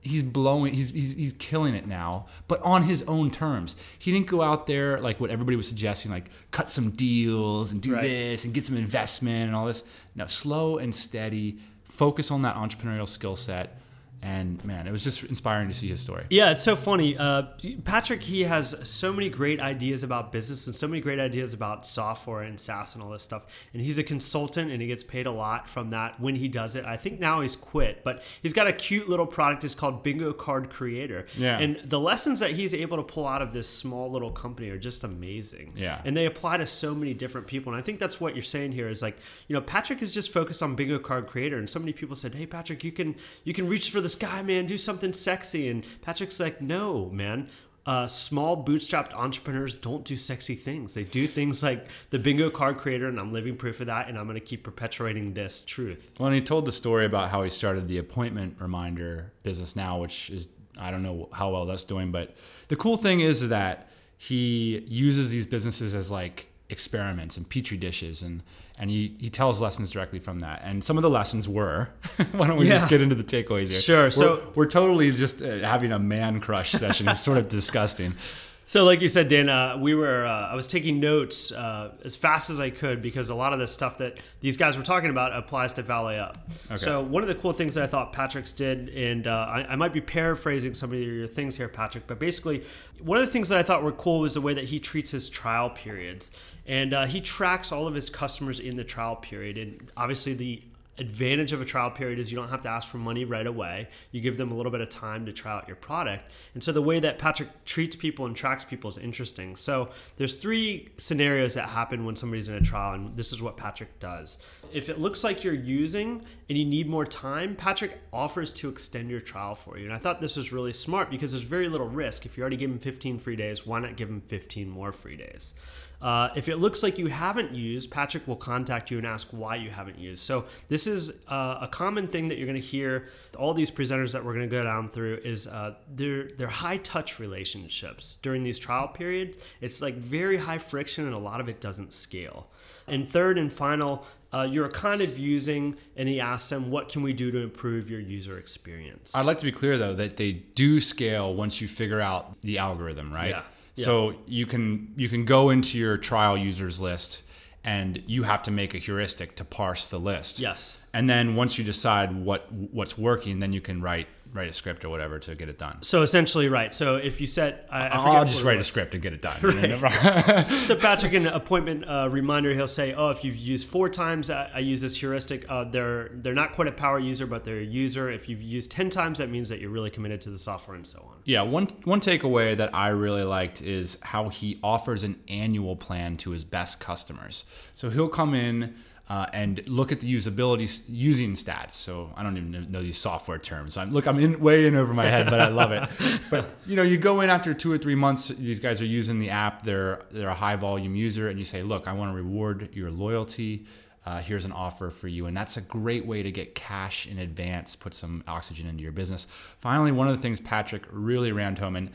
he's 0.00 0.22
blowing 0.22 0.74
he's, 0.74 0.90
he's 0.90 1.14
he's 1.14 1.32
killing 1.32 1.74
it 1.74 1.86
now 1.86 2.26
but 2.46 2.60
on 2.60 2.82
his 2.82 3.02
own 3.04 3.30
terms 3.30 3.74
he 3.98 4.12
didn't 4.12 4.26
go 4.26 4.42
out 4.42 4.66
there 4.66 5.00
like 5.00 5.18
what 5.18 5.30
everybody 5.30 5.56
was 5.56 5.66
suggesting 5.66 6.10
like 6.10 6.26
cut 6.50 6.68
some 6.68 6.90
deals 6.90 7.72
and 7.72 7.80
do 7.80 7.94
Right. 7.94 8.02
this 8.02 8.44
and 8.44 8.52
get 8.52 8.66
some 8.66 8.76
investment 8.76 9.46
and 9.46 9.56
all 9.56 9.64
this 9.64 9.82
no 10.14 10.26
slow 10.26 10.76
and 10.76 10.94
steady 10.94 11.58
focus 11.84 12.30
on 12.30 12.42
that 12.42 12.54
entrepreneurial 12.54 13.08
skill 13.08 13.34
set 13.34 13.78
and 14.24 14.64
man 14.64 14.86
it 14.86 14.92
was 14.92 15.04
just 15.04 15.22
inspiring 15.24 15.68
to 15.68 15.74
see 15.74 15.88
his 15.88 16.00
story 16.00 16.24
Yeah, 16.30 16.50
it's 16.50 16.62
so 16.62 16.74
funny. 16.74 17.16
Uh, 17.16 17.42
Patrick, 17.84 18.22
he 18.22 18.42
has 18.42 18.74
so 18.82 19.12
many 19.12 19.28
great 19.28 19.60
ideas 19.60 20.02
about 20.02 20.32
business 20.32 20.66
and 20.66 20.74
so 20.74 20.88
many 20.88 21.00
great 21.00 21.20
ideas 21.20 21.52
about 21.52 21.86
software 21.86 22.42
and 22.42 22.58
SaaS 22.58 22.94
and 22.94 23.02
all 23.02 23.10
this 23.10 23.22
stuff. 23.22 23.46
And 23.72 23.82
he's 23.82 23.98
a 23.98 24.02
consultant 24.02 24.70
and 24.70 24.80
he 24.80 24.88
gets 24.88 25.04
paid 25.04 25.26
a 25.26 25.30
lot 25.30 25.68
from 25.68 25.90
that 25.90 26.18
when 26.18 26.34
he 26.36 26.48
does 26.48 26.74
it. 26.76 26.84
I 26.84 26.96
think 26.96 27.20
now 27.20 27.40
he's 27.40 27.54
quit, 27.54 28.02
but 28.02 28.22
he's 28.42 28.52
got 28.52 28.66
a 28.66 28.72
cute 28.72 29.08
little 29.08 29.26
product. 29.26 29.64
It's 29.64 29.74
called 29.74 30.02
Bingo 30.02 30.32
Card 30.32 30.70
Creator. 30.70 31.26
Yeah. 31.36 31.58
And 31.58 31.80
the 31.84 32.00
lessons 32.00 32.40
that 32.40 32.52
he's 32.52 32.74
able 32.74 32.96
to 32.96 33.02
pull 33.02 33.26
out 33.26 33.42
of 33.42 33.52
this 33.52 33.68
small 33.68 34.10
little 34.10 34.32
company 34.32 34.70
are 34.70 34.78
just 34.78 35.04
amazing. 35.04 35.72
Yeah. 35.76 36.00
And 36.04 36.16
they 36.16 36.26
apply 36.26 36.56
to 36.56 36.66
so 36.66 36.94
many 36.94 37.14
different 37.14 37.46
people. 37.46 37.72
And 37.72 37.80
I 37.80 37.84
think 37.84 37.98
that's 37.98 38.20
what 38.20 38.34
you're 38.34 38.42
saying 38.42 38.72
here 38.72 38.88
is 38.88 39.02
like, 39.02 39.18
you 39.46 39.54
know, 39.54 39.60
Patrick 39.60 40.02
is 40.02 40.10
just 40.10 40.32
focused 40.32 40.62
on 40.62 40.74
Bingo 40.74 40.98
Card 40.98 41.26
Creator. 41.26 41.58
And 41.58 41.68
so 41.68 41.78
many 41.78 41.92
people 41.92 42.16
said, 42.16 42.34
Hey 42.34 42.46
Patrick, 42.46 42.82
you 42.82 42.92
can 42.92 43.14
you 43.44 43.52
can 43.54 43.68
reach 43.68 43.90
for 43.90 44.00
the 44.00 44.08
sky, 44.14 44.42
man, 44.42 44.66
do 44.66 44.78
something 44.78 45.12
sexy. 45.12 45.68
And 45.68 45.86
Patrick's 46.02 46.40
like, 46.40 46.60
No, 46.60 47.10
man. 47.10 47.48
Uh, 47.86 48.06
small 48.06 48.64
bootstrapped 48.64 49.12
entrepreneurs 49.12 49.74
don't 49.74 50.06
do 50.06 50.16
sexy 50.16 50.54
things. 50.54 50.94
They 50.94 51.04
do 51.04 51.26
things 51.26 51.62
like 51.62 51.86
the 52.08 52.18
bingo 52.18 52.48
card 52.48 52.78
creator, 52.78 53.08
and 53.08 53.20
I'm 53.20 53.30
living 53.30 53.56
proof 53.56 53.78
of 53.82 53.88
that, 53.88 54.08
and 54.08 54.16
I'm 54.16 54.24
going 54.24 54.40
to 54.40 54.40
keep 54.40 54.64
perpetuating 54.64 55.34
this 55.34 55.62
truth. 55.62 56.14
Well, 56.18 56.28
and 56.28 56.34
he 56.34 56.40
told 56.40 56.64
the 56.64 56.72
story 56.72 57.04
about 57.04 57.28
how 57.28 57.42
he 57.42 57.50
started 57.50 57.86
the 57.86 57.98
appointment 57.98 58.56
reminder 58.58 59.32
business 59.42 59.76
now, 59.76 60.00
which 60.00 60.30
is 60.30 60.48
I 60.78 60.90
don't 60.90 61.02
know 61.02 61.28
how 61.32 61.50
well 61.50 61.66
that's 61.66 61.84
doing, 61.84 62.10
but 62.10 62.34
the 62.68 62.76
cool 62.76 62.96
thing 62.96 63.20
is 63.20 63.50
that 63.50 63.90
he 64.16 64.82
uses 64.86 65.30
these 65.30 65.44
businesses 65.44 65.94
as 65.94 66.10
like 66.10 66.46
experiments 66.70 67.36
and 67.36 67.48
petri 67.48 67.76
dishes 67.76 68.22
and 68.22 68.42
and 68.78 68.90
he, 68.90 69.14
he 69.20 69.28
tells 69.30 69.60
lessons 69.60 69.90
directly 69.90 70.18
from 70.18 70.40
that 70.40 70.60
and 70.64 70.82
some 70.82 70.96
of 70.96 71.02
the 71.02 71.10
lessons 71.10 71.46
were 71.46 71.90
why 72.32 72.46
don't 72.46 72.56
we 72.56 72.66
Yeah. 72.68 72.78
just 72.78 72.88
get 72.90 73.00
into 73.02 73.14
the 73.14 73.22
takeaways 73.24 73.68
here 73.68 73.80
Sure, 73.80 74.04
we're, 74.04 74.10
so- 74.10 74.52
we're 74.54 74.66
totally 74.66 75.10
just 75.12 75.42
uh, 75.42 75.58
having 75.58 75.92
a 75.92 75.98
man 75.98 76.40
crush 76.40 76.72
session 76.72 77.06
it's 77.08 77.20
sort 77.20 77.38
of 77.38 77.48
disgusting 77.48 78.14
So, 78.66 78.84
like 78.86 79.02
you 79.02 79.10
said, 79.10 79.28
Dan, 79.28 79.50
uh, 79.50 79.76
we 79.78 79.94
were. 79.94 80.24
Uh, 80.24 80.48
I 80.48 80.54
was 80.54 80.66
taking 80.66 80.98
notes 80.98 81.52
uh, 81.52 81.92
as 82.02 82.16
fast 82.16 82.48
as 82.48 82.60
I 82.60 82.70
could 82.70 83.02
because 83.02 83.28
a 83.28 83.34
lot 83.34 83.52
of 83.52 83.58
the 83.58 83.66
stuff 83.66 83.98
that 83.98 84.16
these 84.40 84.56
guys 84.56 84.78
were 84.78 84.82
talking 84.82 85.10
about 85.10 85.36
applies 85.36 85.74
to 85.74 85.82
Valet 85.82 86.18
Up. 86.18 86.50
So, 86.76 87.02
one 87.02 87.22
of 87.22 87.28
the 87.28 87.34
cool 87.34 87.52
things 87.52 87.74
that 87.74 87.84
I 87.84 87.86
thought 87.86 88.14
Patrick's 88.14 88.52
did, 88.52 88.88
and 88.88 89.26
uh, 89.26 89.32
I, 89.50 89.66
I 89.72 89.76
might 89.76 89.92
be 89.92 90.00
paraphrasing 90.00 90.72
some 90.72 90.94
of 90.94 90.98
your 90.98 91.26
things 91.26 91.56
here, 91.58 91.68
Patrick, 91.68 92.06
but 92.06 92.18
basically, 92.18 92.64
one 93.02 93.18
of 93.18 93.26
the 93.26 93.30
things 93.30 93.50
that 93.50 93.58
I 93.58 93.62
thought 93.62 93.82
were 93.82 93.92
cool 93.92 94.20
was 94.20 94.32
the 94.32 94.40
way 94.40 94.54
that 94.54 94.64
he 94.64 94.78
treats 94.78 95.10
his 95.10 95.28
trial 95.28 95.68
periods, 95.68 96.30
and 96.66 96.94
uh, 96.94 97.06
he 97.06 97.20
tracks 97.20 97.72
all 97.72 97.86
of 97.86 97.94
his 97.94 98.10
customers 98.10 98.60
in 98.60 98.76
the 98.76 98.84
trial 98.84 99.16
period, 99.16 99.58
and 99.58 99.90
obviously 99.96 100.34
the 100.34 100.62
advantage 100.98 101.52
of 101.52 101.60
a 101.60 101.64
trial 101.64 101.90
period 101.90 102.18
is 102.18 102.30
you 102.30 102.36
don't 102.36 102.50
have 102.50 102.62
to 102.62 102.68
ask 102.68 102.86
for 102.88 102.98
money 102.98 103.24
right 103.24 103.46
away. 103.46 103.88
You 104.12 104.20
give 104.20 104.36
them 104.36 104.52
a 104.52 104.54
little 104.54 104.70
bit 104.70 104.80
of 104.80 104.88
time 104.88 105.26
to 105.26 105.32
try 105.32 105.52
out 105.52 105.66
your 105.66 105.76
product. 105.76 106.30
And 106.54 106.62
so 106.62 106.70
the 106.72 106.82
way 106.82 107.00
that 107.00 107.18
Patrick 107.18 107.48
treats 107.64 107.96
people 107.96 108.26
and 108.26 108.36
tracks 108.36 108.64
people 108.64 108.90
is 108.90 108.98
interesting. 108.98 109.56
So 109.56 109.90
there's 110.16 110.34
three 110.34 110.88
scenarios 110.96 111.54
that 111.54 111.70
happen 111.70 112.04
when 112.04 112.14
somebody's 112.14 112.48
in 112.48 112.54
a 112.54 112.60
trial, 112.60 112.94
and 112.94 113.16
this 113.16 113.32
is 113.32 113.42
what 113.42 113.56
Patrick 113.56 113.98
does. 113.98 114.38
If 114.72 114.88
it 114.88 115.00
looks 115.00 115.24
like 115.24 115.42
you're 115.42 115.52
using 115.52 116.24
and 116.48 116.58
you 116.58 116.64
need 116.64 116.88
more 116.88 117.06
time, 117.06 117.56
Patrick 117.56 118.00
offers 118.12 118.52
to 118.54 118.68
extend 118.68 119.10
your 119.10 119.20
trial 119.20 119.54
for 119.54 119.78
you. 119.78 119.84
And 119.84 119.94
I 119.94 119.98
thought 119.98 120.20
this 120.20 120.36
was 120.36 120.52
really 120.52 120.74
smart 120.74 121.10
because 121.10 121.32
there's 121.32 121.44
very 121.44 121.68
little 121.68 121.88
risk. 121.88 122.26
If 122.26 122.36
you 122.36 122.42
already 122.42 122.56
gave 122.56 122.70
him 122.70 122.78
15 122.78 123.18
free 123.18 123.36
days, 123.36 123.66
why 123.66 123.80
not 123.80 123.96
give 123.96 124.10
him 124.10 124.20
15 124.20 124.68
more 124.68 124.92
free 124.92 125.16
days? 125.16 125.54
Uh, 126.02 126.28
if 126.36 126.50
it 126.50 126.56
looks 126.56 126.82
like 126.82 126.98
you 126.98 127.06
haven't 127.06 127.54
used, 127.54 127.90
Patrick 127.90 128.28
will 128.28 128.36
contact 128.36 128.90
you 128.90 128.98
and 128.98 129.06
ask 129.06 129.28
why 129.30 129.56
you 129.56 129.70
haven't 129.70 129.98
used. 129.98 130.22
So 130.22 130.44
this 130.68 130.86
is 130.86 131.22
uh, 131.28 131.60
a 131.62 131.68
common 131.68 132.08
thing 132.08 132.26
that 132.26 132.36
you're 132.36 132.46
going 132.46 132.60
to 132.60 132.66
hear. 132.66 133.08
All 133.38 133.54
these 133.54 133.70
presenters 133.70 134.12
that 134.12 134.22
we're 134.22 134.34
going 134.34 134.48
to 134.48 134.54
go 134.54 134.62
down 134.62 134.90
through 134.90 135.20
is 135.24 135.46
uh, 135.46 135.76
they're 135.88 136.28
they're 136.36 136.46
high 136.46 136.76
touch 136.76 137.18
relationships 137.18 138.18
during 138.20 138.42
these 138.42 138.58
trial 138.58 138.88
periods. 138.88 139.38
It's 139.62 139.80
like 139.80 139.94
very 139.94 140.36
high 140.36 140.58
friction, 140.58 141.06
and 141.06 141.14
a 141.14 141.18
lot 141.18 141.40
of 141.40 141.48
it 141.48 141.62
doesn't 141.62 141.94
scale. 141.94 142.48
And 142.86 143.08
third 143.08 143.38
and 143.38 143.50
final, 143.50 144.04
uh, 144.34 144.42
you're 144.42 144.68
kind 144.68 145.00
of 145.00 145.18
using, 145.18 145.76
and 145.96 146.08
he 146.08 146.20
asks 146.20 146.48
them, 146.48 146.70
"What 146.70 146.88
can 146.88 147.02
we 147.02 147.12
do 147.12 147.30
to 147.30 147.38
improve 147.38 147.90
your 147.90 148.00
user 148.00 148.38
experience?" 148.38 149.12
I'd 149.14 149.26
like 149.26 149.38
to 149.38 149.44
be 149.44 149.52
clear 149.52 149.78
though 149.78 149.94
that 149.94 150.16
they 150.16 150.32
do 150.32 150.80
scale 150.80 151.34
once 151.34 151.60
you 151.60 151.68
figure 151.68 152.00
out 152.00 152.40
the 152.42 152.58
algorithm, 152.58 153.12
right? 153.12 153.30
Yeah. 153.30 153.42
Yeah. 153.76 153.84
So 153.84 154.14
you 154.26 154.46
can 154.46 154.92
you 154.96 155.08
can 155.08 155.24
go 155.24 155.50
into 155.50 155.78
your 155.78 155.96
trial 155.98 156.36
users 156.36 156.80
list 156.80 157.22
and 157.64 158.02
you 158.06 158.22
have 158.24 158.42
to 158.44 158.50
make 158.50 158.74
a 158.74 158.78
heuristic 158.78 159.36
to 159.36 159.44
parse 159.44 159.88
the 159.88 159.98
list. 159.98 160.38
Yes. 160.38 160.76
And 160.92 161.08
then 161.08 161.34
once 161.34 161.58
you 161.58 161.64
decide 161.64 162.14
what 162.14 162.50
what's 162.52 162.96
working, 162.96 163.40
then 163.40 163.52
you 163.52 163.60
can 163.60 163.82
write 163.82 164.06
write 164.34 164.48
a 164.48 164.52
script 164.52 164.84
or 164.84 164.90
whatever 164.90 165.18
to 165.20 165.34
get 165.36 165.48
it 165.48 165.58
done. 165.58 165.78
So 165.82 166.02
essentially, 166.02 166.48
right. 166.48 166.74
So 166.74 166.96
if 166.96 167.20
you 167.20 167.26
set, 167.26 167.68
I, 167.70 167.86
I 167.86 167.90
forget 167.98 168.06
I'll 168.06 168.24
just 168.24 168.42
write 168.42 168.58
a 168.58 168.64
script 168.64 168.92
and 168.92 169.02
get 169.02 169.12
it 169.12 169.22
done. 169.22 169.40
So 170.64 170.74
Patrick, 170.76 171.12
in 171.12 171.26
an 171.26 171.32
appointment 171.32 171.88
uh, 171.88 172.08
reminder, 172.10 172.52
he'll 172.52 172.66
say, 172.66 172.94
"Oh, 172.94 173.10
if 173.10 173.24
you've 173.24 173.36
used 173.36 173.68
four 173.68 173.88
times, 173.88 174.30
I, 174.30 174.50
I 174.54 174.58
use 174.58 174.80
this 174.80 174.96
heuristic. 174.96 175.48
Uh, 175.48 175.64
they're 175.64 176.10
they're 176.14 176.34
not 176.34 176.52
quite 176.52 176.68
a 176.68 176.72
power 176.72 176.98
user, 176.98 177.26
but 177.26 177.44
they're 177.44 177.60
a 177.60 177.64
user. 177.64 178.10
If 178.10 178.28
you've 178.28 178.42
used 178.42 178.70
ten 178.70 178.90
times, 178.90 179.18
that 179.18 179.30
means 179.30 179.48
that 179.50 179.60
you're 179.60 179.70
really 179.70 179.90
committed 179.90 180.20
to 180.22 180.30
the 180.30 180.38
software 180.38 180.76
and 180.76 180.86
so 180.86 180.98
on." 181.08 181.13
Yeah, 181.24 181.42
one 181.42 181.66
one 181.84 182.00
takeaway 182.00 182.56
that 182.56 182.74
I 182.74 182.88
really 182.88 183.24
liked 183.24 183.62
is 183.62 183.98
how 184.02 184.28
he 184.28 184.58
offers 184.62 185.04
an 185.04 185.18
annual 185.28 185.74
plan 185.74 186.16
to 186.18 186.30
his 186.30 186.44
best 186.44 186.80
customers. 186.80 187.46
So 187.74 187.88
he'll 187.88 188.08
come 188.08 188.34
in 188.34 188.74
uh, 189.08 189.26
and 189.32 189.66
look 189.68 189.92
at 189.92 190.00
the 190.00 190.12
usability 190.12 190.82
using 190.88 191.32
stats. 191.32 191.72
So 191.72 192.10
I 192.16 192.22
don't 192.22 192.36
even 192.36 192.66
know, 192.70 192.82
these 192.82 192.96
software 192.96 193.38
terms. 193.38 193.76
I'm, 193.76 193.92
look, 193.92 194.06
I'm 194.06 194.18
in, 194.18 194.40
way 194.40 194.66
in 194.66 194.76
over 194.76 194.94
my 194.94 195.06
head, 195.06 195.28
but 195.28 195.40
I 195.40 195.48
love 195.48 195.72
it. 195.72 195.88
But 196.30 196.48
you 196.66 196.74
know, 196.74 196.82
you 196.82 196.96
go 196.96 197.20
in 197.20 197.30
after 197.30 197.52
two 197.52 197.70
or 197.70 197.78
three 197.78 197.94
months. 197.94 198.28
These 198.28 198.60
guys 198.60 198.80
are 198.80 198.86
using 198.86 199.18
the 199.18 199.30
app. 199.30 199.62
They're 199.62 200.02
they're 200.10 200.28
a 200.28 200.34
high 200.34 200.56
volume 200.56 200.94
user, 200.94 201.28
and 201.28 201.38
you 201.38 201.44
say, 201.44 201.62
look, 201.62 201.86
I 201.86 201.92
want 201.92 202.12
to 202.12 202.16
reward 202.16 202.70
your 202.72 202.90
loyalty. 202.90 203.66
Uh, 204.06 204.20
here's 204.20 204.44
an 204.44 204.52
offer 204.52 204.90
for 204.90 205.08
you. 205.08 205.26
And 205.26 205.36
that's 205.36 205.56
a 205.56 205.62
great 205.62 206.04
way 206.04 206.22
to 206.22 206.30
get 206.30 206.54
cash 206.54 207.06
in 207.06 207.18
advance, 207.18 207.74
put 207.74 207.94
some 207.94 208.22
oxygen 208.28 208.66
into 208.66 208.82
your 208.82 208.92
business. 208.92 209.26
Finally, 209.60 209.92
one 209.92 210.08
of 210.08 210.16
the 210.16 210.20
things 210.20 210.40
Patrick 210.40 210.82
really 210.90 211.32
ran 211.32 211.56
home, 211.56 211.76
and 211.76 211.90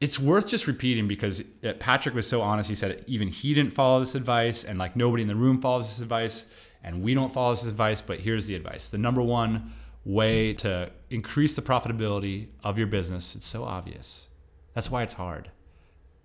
it's 0.00 0.18
worth 0.18 0.48
just 0.48 0.66
repeating 0.66 1.06
because 1.06 1.44
uh, 1.64 1.74
Patrick 1.78 2.14
was 2.14 2.26
so 2.26 2.40
honest. 2.40 2.68
He 2.68 2.74
said 2.74 3.04
even 3.06 3.28
he 3.28 3.52
didn't 3.52 3.72
follow 3.72 4.00
this 4.00 4.14
advice, 4.14 4.64
and 4.64 4.78
like 4.78 4.96
nobody 4.96 5.22
in 5.22 5.28
the 5.28 5.36
room 5.36 5.60
follows 5.60 5.88
this 5.88 6.00
advice, 6.00 6.46
and 6.82 7.02
we 7.02 7.14
don't 7.14 7.32
follow 7.32 7.54
this 7.54 7.66
advice. 7.66 8.00
But 8.00 8.20
here's 8.20 8.46
the 8.46 8.54
advice: 8.54 8.88
the 8.88 8.98
number 8.98 9.20
one 9.20 9.72
way 10.04 10.54
to 10.54 10.90
increase 11.10 11.54
the 11.54 11.62
profitability 11.62 12.46
of 12.64 12.78
your 12.78 12.86
business. 12.86 13.34
It's 13.34 13.46
so 13.46 13.64
obvious. 13.64 14.28
That's 14.72 14.90
why 14.90 15.02
it's 15.02 15.14
hard. 15.14 15.50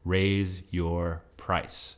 Raise 0.06 0.62
your 0.70 1.24
price. 1.38 1.96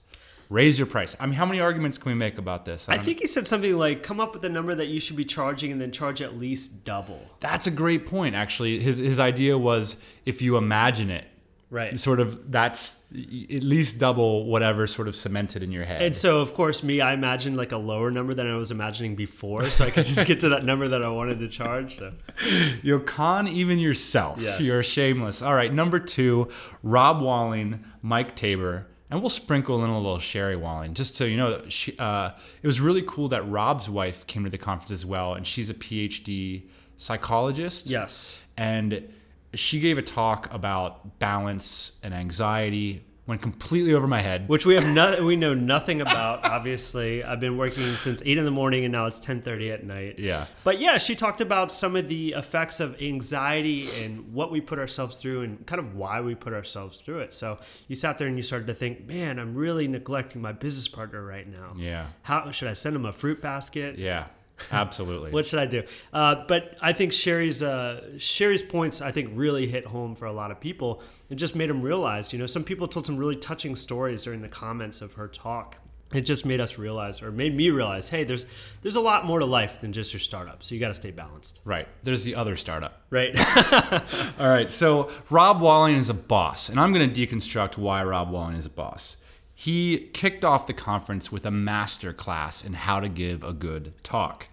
Raise 0.50 0.78
your 0.78 0.86
price. 0.86 1.16
I 1.20 1.26
mean, 1.26 1.34
how 1.36 1.46
many 1.46 1.60
arguments 1.60 1.98
can 1.98 2.12
we 2.12 2.16
make 2.18 2.38
about 2.38 2.66
this? 2.66 2.88
I 2.88 2.96
don't- 2.96 3.06
think 3.06 3.20
he 3.20 3.28
said 3.28 3.48
something 3.48 3.76
like, 3.78 4.04
"Come 4.04 4.20
up 4.20 4.34
with 4.34 4.44
a 4.46 4.50
number 4.50 4.76
that 4.76 4.88
you 4.88 5.00
should 5.00 5.16
be 5.16 5.26
charging, 5.26 5.72
and 5.72 5.82
then 5.82 5.92
charge 5.92 6.22
at 6.22 6.38
least 6.38 6.86
double." 6.86 7.20
That's 7.40 7.66
a 7.68 7.72
great 7.72 8.06
point. 8.06 8.36
Actually, 8.36 8.80
his 8.80 8.98
his 9.00 9.20
idea 9.20 9.58
was 9.58 10.02
if 10.26 10.42
you 10.42 10.58
imagine 10.58 11.10
it, 11.10 11.26
Right. 11.72 12.00
sort 12.00 12.20
of 12.20 12.52
that's 12.52 13.00
at 13.12 13.64
least 13.64 13.98
double 13.98 14.46
whatever 14.46 14.86
sort 14.88 15.08
of 15.08 15.16
cemented 15.16 15.64
in 15.64 15.72
your 15.72 15.86
head. 15.86 16.02
And 16.02 16.16
so, 16.16 16.40
of 16.42 16.54
course, 16.54 16.84
me, 16.84 17.02
I 17.02 17.14
imagined 17.14 17.56
like 17.58 17.72
a 17.72 17.78
lower 17.78 18.12
number 18.12 18.34
than 18.34 18.46
I 18.46 18.56
was 18.56 18.72
imagining 18.72 19.16
before, 19.16 19.64
so 19.72 19.86
I 19.86 19.90
could 19.90 20.06
just 20.06 20.28
get 20.28 20.42
to 20.42 20.50
that 20.50 20.64
number 20.66 20.88
that 20.90 21.02
I 21.04 21.10
wanted 21.10 21.40
to 21.40 21.48
charge. 21.48 21.98
So. 21.98 22.12
You'll 22.84 23.00
con 23.00 23.48
even 23.48 23.80
yourself. 23.80 24.40
Yes. 24.42 24.60
You're 24.60 24.84
shameless. 24.84 25.42
All 25.42 25.56
right, 25.56 25.74
number 25.74 25.98
two, 26.00 26.50
Rob 26.84 27.22
Walling, 27.22 27.84
Mike 28.02 28.36
Taber, 28.36 28.88
and 29.16 29.24
we'll 29.24 29.30
sprinkle 29.30 29.84
in 29.84 29.90
a 29.90 29.98
little 29.98 30.20
Sherry 30.20 30.56
Walling, 30.56 30.94
just 30.94 31.16
so 31.16 31.24
you 31.24 31.38
know. 31.38 31.64
She, 31.70 31.98
uh, 31.98 32.32
it 32.62 32.68
was 32.68 32.80
really 32.80 33.04
cool 33.08 33.30
that 33.30 33.50
Rob's 33.50 33.90
wife 33.90 34.28
came 34.28 34.44
to 34.44 34.50
the 34.50 34.58
conference 34.58 34.92
as 34.92 35.06
well, 35.06 35.34
and 35.34 35.48
she's 35.48 35.70
a 35.70 35.74
PhD 35.74 36.64
psychologist. 36.98 37.88
Yes. 37.88 38.40
and 38.58 39.08
she 39.54 39.80
gave 39.80 39.98
a 39.98 40.02
talk 40.02 40.54
about 40.54 41.18
balance 41.20 41.94
and 42.04 42.14
anxiety. 42.14 43.04
Went 43.28 43.42
completely 43.42 43.96
over 43.96 44.06
my 44.06 44.22
head. 44.22 44.48
which 44.48 44.68
we 44.68 44.76
have 44.76 44.86
no, 44.86 45.26
we 45.26 45.36
know 45.36 45.56
nothing 45.56 46.00
about. 46.00 46.46
Obviously, 46.46 47.24
I've 47.24 47.40
been 47.40 47.58
working 47.58 47.96
since 47.96 48.22
eight 48.24 48.38
in 48.38 48.46
the 48.46 48.52
morning, 48.52 48.86
and 48.86 48.92
now 48.92 49.08
it's 49.08 49.20
ten 49.20 49.42
thirty 49.42 49.72
at 49.72 49.84
night. 49.84 50.20
Yeah. 50.20 50.46
But 50.64 50.80
yeah, 50.80 50.98
she 50.98 51.16
talked 51.16 51.42
about 51.42 51.72
some 51.72 51.96
of 51.96 52.08
the 52.08 52.34
effects 52.34 52.80
of 52.80 53.02
anxiety 53.02 53.90
and 54.04 54.32
what 54.32 54.52
we 54.52 54.62
put 54.62 54.78
ourselves 54.78 55.16
through, 55.18 55.42
and 55.42 55.66
kind 55.66 55.80
of 55.80 55.96
why 55.96 56.22
we 56.22 56.36
put 56.36 56.54
ourselves 56.54 57.02
through 57.02 57.22
it. 57.22 57.34
So 57.34 57.58
you 57.88 57.96
sat 57.96 58.20
there 58.20 58.28
and 58.28 58.38
you 58.38 58.44
started 58.44 58.68
to 58.68 58.76
think, 58.76 59.08
man, 59.08 59.40
I'm 59.40 59.56
really 59.56 59.88
neglecting 59.88 60.40
my 60.40 60.52
business 60.52 60.88
partner 60.88 61.26
right 61.26 61.48
now. 61.48 61.74
Yeah. 61.76 62.08
How 62.22 62.52
should 62.52 62.68
I 62.68 62.74
send 62.74 62.96
him 62.96 63.06
a 63.06 63.12
fruit 63.12 63.42
basket? 63.42 63.98
Yeah. 63.98 64.26
Absolutely. 64.72 65.32
what 65.32 65.46
should 65.46 65.60
I 65.60 65.66
do? 65.66 65.84
Uh, 66.14 66.44
but 66.48 66.76
I 66.82 66.94
think 66.94 67.12
Sherry's 67.12 67.62
uh, 67.62 68.18
Sherry's 68.18 68.64
points 68.64 69.02
I 69.02 69.12
think 69.12 69.30
really 69.34 69.68
hit 69.68 69.86
home 69.86 70.16
for 70.16 70.26
a 70.26 70.32
lot 70.34 70.52
of 70.52 70.60
people. 70.60 71.02
It 71.30 71.36
just 71.36 71.56
made 71.56 71.70
them 71.70 71.82
realize, 71.82 72.32
you 72.34 72.40
know, 72.40 72.46
some 72.48 72.64
people 72.64 72.88
told 72.88 73.06
some 73.06 73.18
really 73.18 73.36
touching 73.36 73.76
stories 73.76 74.24
during 74.24 74.40
the 74.42 74.48
comments 74.50 75.02
of 75.02 75.14
her 75.14 75.28
talk. 75.28 75.78
It 76.14 76.22
just 76.22 76.46
made 76.46 76.62
us 76.62 76.78
realize, 76.78 77.22
or 77.22 77.32
made 77.32 77.56
me 77.58 77.72
realize, 77.72 78.10
hey, 78.10 78.24
there's 78.24 78.46
there's 78.82 78.96
a 78.96 79.02
lot 79.02 79.26
more 79.26 79.40
to 79.40 79.46
life 79.46 79.82
than 79.82 79.92
just 79.92 80.14
your 80.14 80.20
startup. 80.20 80.64
So 80.64 80.76
you 80.76 80.80
got 80.80 80.90
to 80.90 80.96
stay 80.96 81.12
balanced, 81.12 81.62
right. 81.66 81.88
There's 82.04 82.24
the 82.24 82.36
other 82.36 82.56
startup. 82.56 83.02
right? 83.10 83.38
All 84.40 84.48
right. 84.48 84.70
So 84.70 85.10
Rob 85.30 85.60
Walling 85.62 85.96
is 85.96 86.10
a 86.10 86.14
boss, 86.14 86.70
and 86.70 86.80
I'm 86.80 86.94
going 86.94 87.12
to 87.12 87.28
deconstruct 87.28 87.78
why 87.78 88.04
Rob 88.04 88.30
Walling 88.30 88.56
is 88.56 88.66
a 88.66 88.70
boss. 88.70 89.18
He 89.56 90.10
kicked 90.14 90.44
off 90.44 90.68
the 90.68 90.74
conference 90.74 91.32
with 91.32 91.46
a 91.46 91.52
master 91.52 92.12
class 92.12 92.66
in 92.66 92.74
how 92.74 93.00
to 93.00 93.08
give 93.08 93.44
a 93.44 93.54
good 93.54 93.94
talk. 94.04 94.50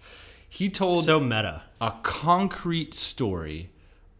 He 0.47 0.69
told 0.69 1.03
so 1.03 1.19
meta. 1.19 1.63
a 1.81 1.95
concrete 2.03 2.93
story 2.93 3.69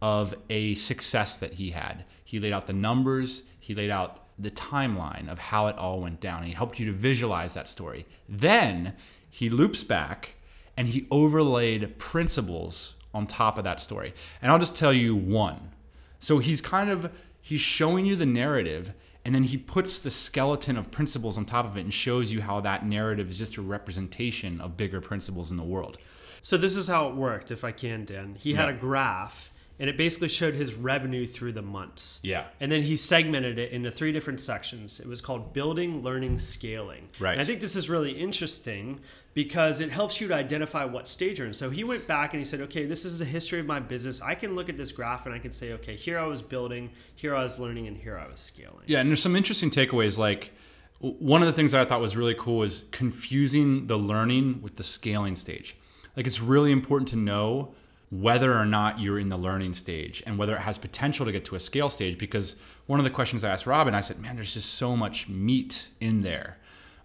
of 0.02 0.34
a 0.50 0.74
success 0.74 1.38
that 1.38 1.54
he 1.54 1.70
had. 1.70 2.04
He 2.22 2.38
laid 2.38 2.52
out 2.52 2.66
the 2.66 2.74
numbers, 2.74 3.44
he 3.58 3.74
laid 3.74 3.90
out 3.90 4.20
the 4.38 4.50
timeline 4.50 5.30
of 5.30 5.38
how 5.38 5.68
it 5.68 5.78
all 5.78 6.00
went 6.00 6.20
down. 6.20 6.42
He 6.42 6.52
helped 6.52 6.78
you 6.78 6.86
to 6.86 6.92
visualize 6.92 7.54
that 7.54 7.68
story. 7.68 8.04
Then 8.28 8.94
he 9.30 9.48
loops 9.48 9.84
back 9.84 10.34
and 10.76 10.88
he 10.88 11.06
overlaid 11.10 11.98
principles 11.98 12.94
on 13.14 13.26
top 13.26 13.56
of 13.56 13.64
that 13.64 13.80
story. 13.80 14.12
And 14.42 14.50
I'll 14.50 14.58
just 14.58 14.76
tell 14.76 14.92
you 14.92 15.14
one. 15.14 15.70
So 16.18 16.38
he's 16.38 16.60
kind 16.60 16.90
of 16.90 17.12
he's 17.40 17.60
showing 17.60 18.06
you 18.06 18.16
the 18.16 18.26
narrative 18.26 18.92
and 19.24 19.34
then 19.34 19.44
he 19.44 19.56
puts 19.56 19.98
the 19.98 20.10
skeleton 20.10 20.76
of 20.76 20.90
principles 20.90 21.38
on 21.38 21.44
top 21.44 21.64
of 21.64 21.76
it 21.76 21.80
and 21.80 21.92
shows 21.92 22.30
you 22.30 22.42
how 22.42 22.60
that 22.60 22.84
narrative 22.84 23.30
is 23.30 23.38
just 23.38 23.56
a 23.56 23.62
representation 23.62 24.60
of 24.60 24.76
bigger 24.76 25.00
principles 25.00 25.50
in 25.50 25.56
the 25.56 25.62
world. 25.62 25.96
So 26.42 26.58
this 26.58 26.76
is 26.76 26.88
how 26.88 27.08
it 27.08 27.14
worked, 27.14 27.50
if 27.50 27.64
I 27.64 27.72
can, 27.72 28.04
Dan. 28.04 28.34
He 28.38 28.52
had 28.52 28.68
a 28.68 28.74
graph, 28.74 29.50
and 29.78 29.90
it 29.90 29.96
basically 29.96 30.28
showed 30.28 30.54
his 30.54 30.74
revenue 30.74 31.26
through 31.26 31.52
the 31.52 31.62
months. 31.62 32.20
Yeah. 32.22 32.46
And 32.60 32.70
then 32.70 32.82
he 32.82 32.96
segmented 32.96 33.58
it 33.58 33.72
into 33.72 33.90
three 33.90 34.12
different 34.12 34.40
sections. 34.40 35.00
It 35.00 35.06
was 35.06 35.20
called 35.20 35.52
building, 35.52 36.02
learning, 36.02 36.38
scaling. 36.38 37.08
Right. 37.18 37.32
And 37.32 37.40
I 37.40 37.44
think 37.44 37.60
this 37.60 37.74
is 37.74 37.90
really 37.90 38.12
interesting 38.12 39.00
because 39.34 39.80
it 39.80 39.90
helps 39.90 40.20
you 40.20 40.28
to 40.28 40.34
identify 40.34 40.84
what 40.84 41.08
stage 41.08 41.38
you're 41.38 41.48
in. 41.48 41.54
So 41.54 41.70
he 41.70 41.82
went 41.82 42.06
back 42.06 42.32
and 42.32 42.38
he 42.38 42.44
said, 42.44 42.60
okay, 42.62 42.86
this 42.86 43.04
is 43.04 43.18
the 43.18 43.24
history 43.24 43.58
of 43.58 43.66
my 43.66 43.80
business. 43.80 44.22
I 44.22 44.36
can 44.36 44.54
look 44.54 44.68
at 44.68 44.76
this 44.76 44.92
graph 44.92 45.26
and 45.26 45.34
I 45.34 45.40
can 45.40 45.52
say, 45.52 45.72
okay, 45.72 45.96
here 45.96 46.20
I 46.20 46.26
was 46.26 46.40
building, 46.40 46.90
here 47.16 47.34
I 47.34 47.42
was 47.42 47.58
learning, 47.58 47.88
and 47.88 47.96
here 47.96 48.16
I 48.16 48.30
was 48.30 48.38
scaling. 48.38 48.84
Yeah, 48.86 49.00
and 49.00 49.10
there's 49.10 49.22
some 49.22 49.34
interesting 49.34 49.70
takeaways. 49.70 50.18
Like 50.18 50.52
one 51.00 51.42
of 51.42 51.46
the 51.46 51.52
things 51.52 51.74
I 51.74 51.84
thought 51.84 52.00
was 52.00 52.16
really 52.16 52.36
cool 52.38 52.62
is 52.62 52.86
confusing 52.92 53.88
the 53.88 53.98
learning 53.98 54.62
with 54.62 54.76
the 54.76 54.84
scaling 54.84 55.34
stage. 55.34 55.76
Like 56.16 56.28
it's 56.28 56.40
really 56.40 56.70
important 56.70 57.08
to 57.08 57.16
know 57.16 57.74
whether 58.20 58.56
or 58.56 58.64
not 58.64 59.00
you're 59.00 59.18
in 59.18 59.28
the 59.28 59.36
learning 59.36 59.74
stage 59.74 60.22
and 60.26 60.38
whether 60.38 60.54
it 60.54 60.60
has 60.60 60.78
potential 60.78 61.26
to 61.26 61.32
get 61.32 61.44
to 61.46 61.56
a 61.56 61.60
scale 61.60 61.90
stage. 61.90 62.16
Because 62.18 62.56
one 62.86 63.00
of 63.00 63.04
the 63.04 63.10
questions 63.10 63.42
I 63.42 63.50
asked 63.50 63.66
Robin, 63.66 63.94
I 63.94 64.00
said, 64.00 64.18
"Man, 64.18 64.36
there's 64.36 64.54
just 64.54 64.74
so 64.74 64.96
much 64.96 65.28
meat 65.28 65.88
in 66.00 66.22
there." 66.22 66.58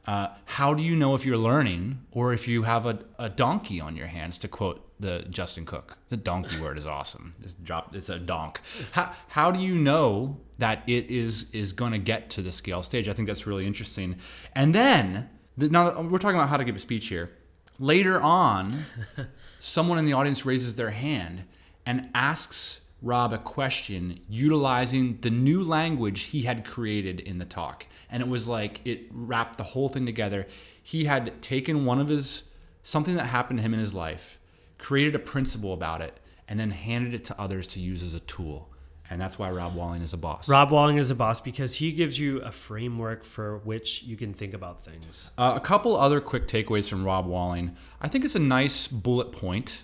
Uh, 0.06 0.30
how 0.46 0.74
do 0.74 0.82
you 0.82 0.96
know 0.96 1.14
if 1.14 1.26
you're 1.26 1.38
learning 1.38 2.02
or 2.12 2.34
if 2.34 2.48
you 2.48 2.64
have 2.64 2.86
a, 2.86 3.00
a 3.18 3.30
donkey 3.30 3.80
on 3.80 3.96
your 3.96 4.08
hands? 4.08 4.38
To 4.40 4.48
quote 4.48 4.86
the 5.00 5.26
Justin 5.30 5.66
Cooke, 5.66 5.98
the 6.10 6.18
donkey 6.18 6.60
word 6.60 6.78
is 6.78 6.86
awesome. 6.86 7.36
Just 7.42 7.64
drop 7.64 7.96
it's 7.96 8.10
a 8.10 8.20
donk. 8.20 8.60
How, 8.92 9.14
how 9.30 9.52
do 9.52 9.60
you 9.60 9.78
know 9.78 10.38
that 10.58 10.84
it 10.88 11.10
is 11.10 11.52
is 11.52 11.74
going 11.74 11.92
to 11.92 12.00
get 12.00 12.30
to 12.32 12.42
the 12.42 12.52
scale 12.52 12.84
stage? 12.84 13.08
I 13.08 13.14
think 13.14 13.28
that's 13.28 13.48
really 13.48 13.66
interesting. 13.66 14.18
And 14.54 14.76
then 14.76 15.30
the, 15.58 15.70
now 15.70 16.02
we're 16.02 16.20
talking 16.20 16.38
about 16.38 16.50
how 16.50 16.58
to 16.58 16.66
give 16.66 16.76
a 16.76 16.80
speech 16.80 17.08
here. 17.08 17.32
Later 17.80 18.22
on, 18.22 18.86
someone 19.60 19.98
in 19.98 20.06
the 20.06 20.14
audience 20.14 20.46
raises 20.46 20.76
their 20.76 20.92
hand 20.92 21.44
and 21.86 22.10
asks 22.14 22.82
Rob 23.02 23.32
a 23.32 23.38
question 23.38 24.20
utilizing 24.28 25.20
the 25.22 25.30
new 25.30 25.64
language 25.64 26.24
he 26.24 26.42
had 26.42 26.66
created 26.66 27.20
in 27.22 27.38
the 27.38 27.46
talk. 27.46 27.88
And 28.10 28.22
it 28.22 28.28
was 28.28 28.48
like 28.48 28.82
it 28.86 29.08
wrapped 29.12 29.58
the 29.58 29.64
whole 29.64 29.90
thing 29.90 30.06
together. 30.06 30.48
He 30.82 31.06
had 31.06 31.42
taken 31.42 31.86
one 31.86 32.00
of 32.00 32.10
his 32.10 32.44
something 32.84 33.16
that 33.16 33.28
happened 33.28 33.60
to 33.60 33.64
him 33.64 33.74
in 33.74 33.80
his 33.80 33.94
life, 33.94 34.40
created 34.78 35.16
a 35.16 35.20
principle 35.20 35.74
about 35.74 36.02
it, 36.02 36.20
and 36.48 36.60
then 36.60 36.72
handed 36.72 37.14
it 37.14 37.24
to 37.26 37.40
others 37.40 37.68
to 37.68 37.80
use 37.80 38.02
as 38.02 38.14
a 38.14 38.20
tool. 38.22 38.70
And 39.10 39.20
that's 39.20 39.40
why 39.40 39.50
Rob 39.50 39.74
Walling 39.74 40.02
is 40.04 40.14
a 40.14 40.18
boss. 40.18 40.48
Rob 40.48 40.70
Walling 40.70 40.98
is 40.98 41.10
a 41.10 41.16
boss 41.16 41.42
because 41.42 41.76
he 41.76 41.92
gives 41.92 42.20
you 42.20 42.42
a 42.42 42.52
framework 42.52 43.24
for 43.24 43.58
which 43.60 44.04
you 44.04 44.16
can 44.16 44.34
think 44.34 44.54
about 44.54 44.84
things. 44.84 45.32
Uh, 45.38 45.54
a 45.56 45.60
couple 45.60 45.98
other 45.98 46.22
quick 46.22 46.48
takeaways 46.48 46.88
from 46.88 47.04
Rob 47.04 47.26
Walling. 47.26 47.76
I 48.02 48.08
think 48.08 48.24
it's 48.24 48.36
a 48.36 48.40
nice 48.40 48.88
bullet 48.88 49.32
point, 49.32 49.82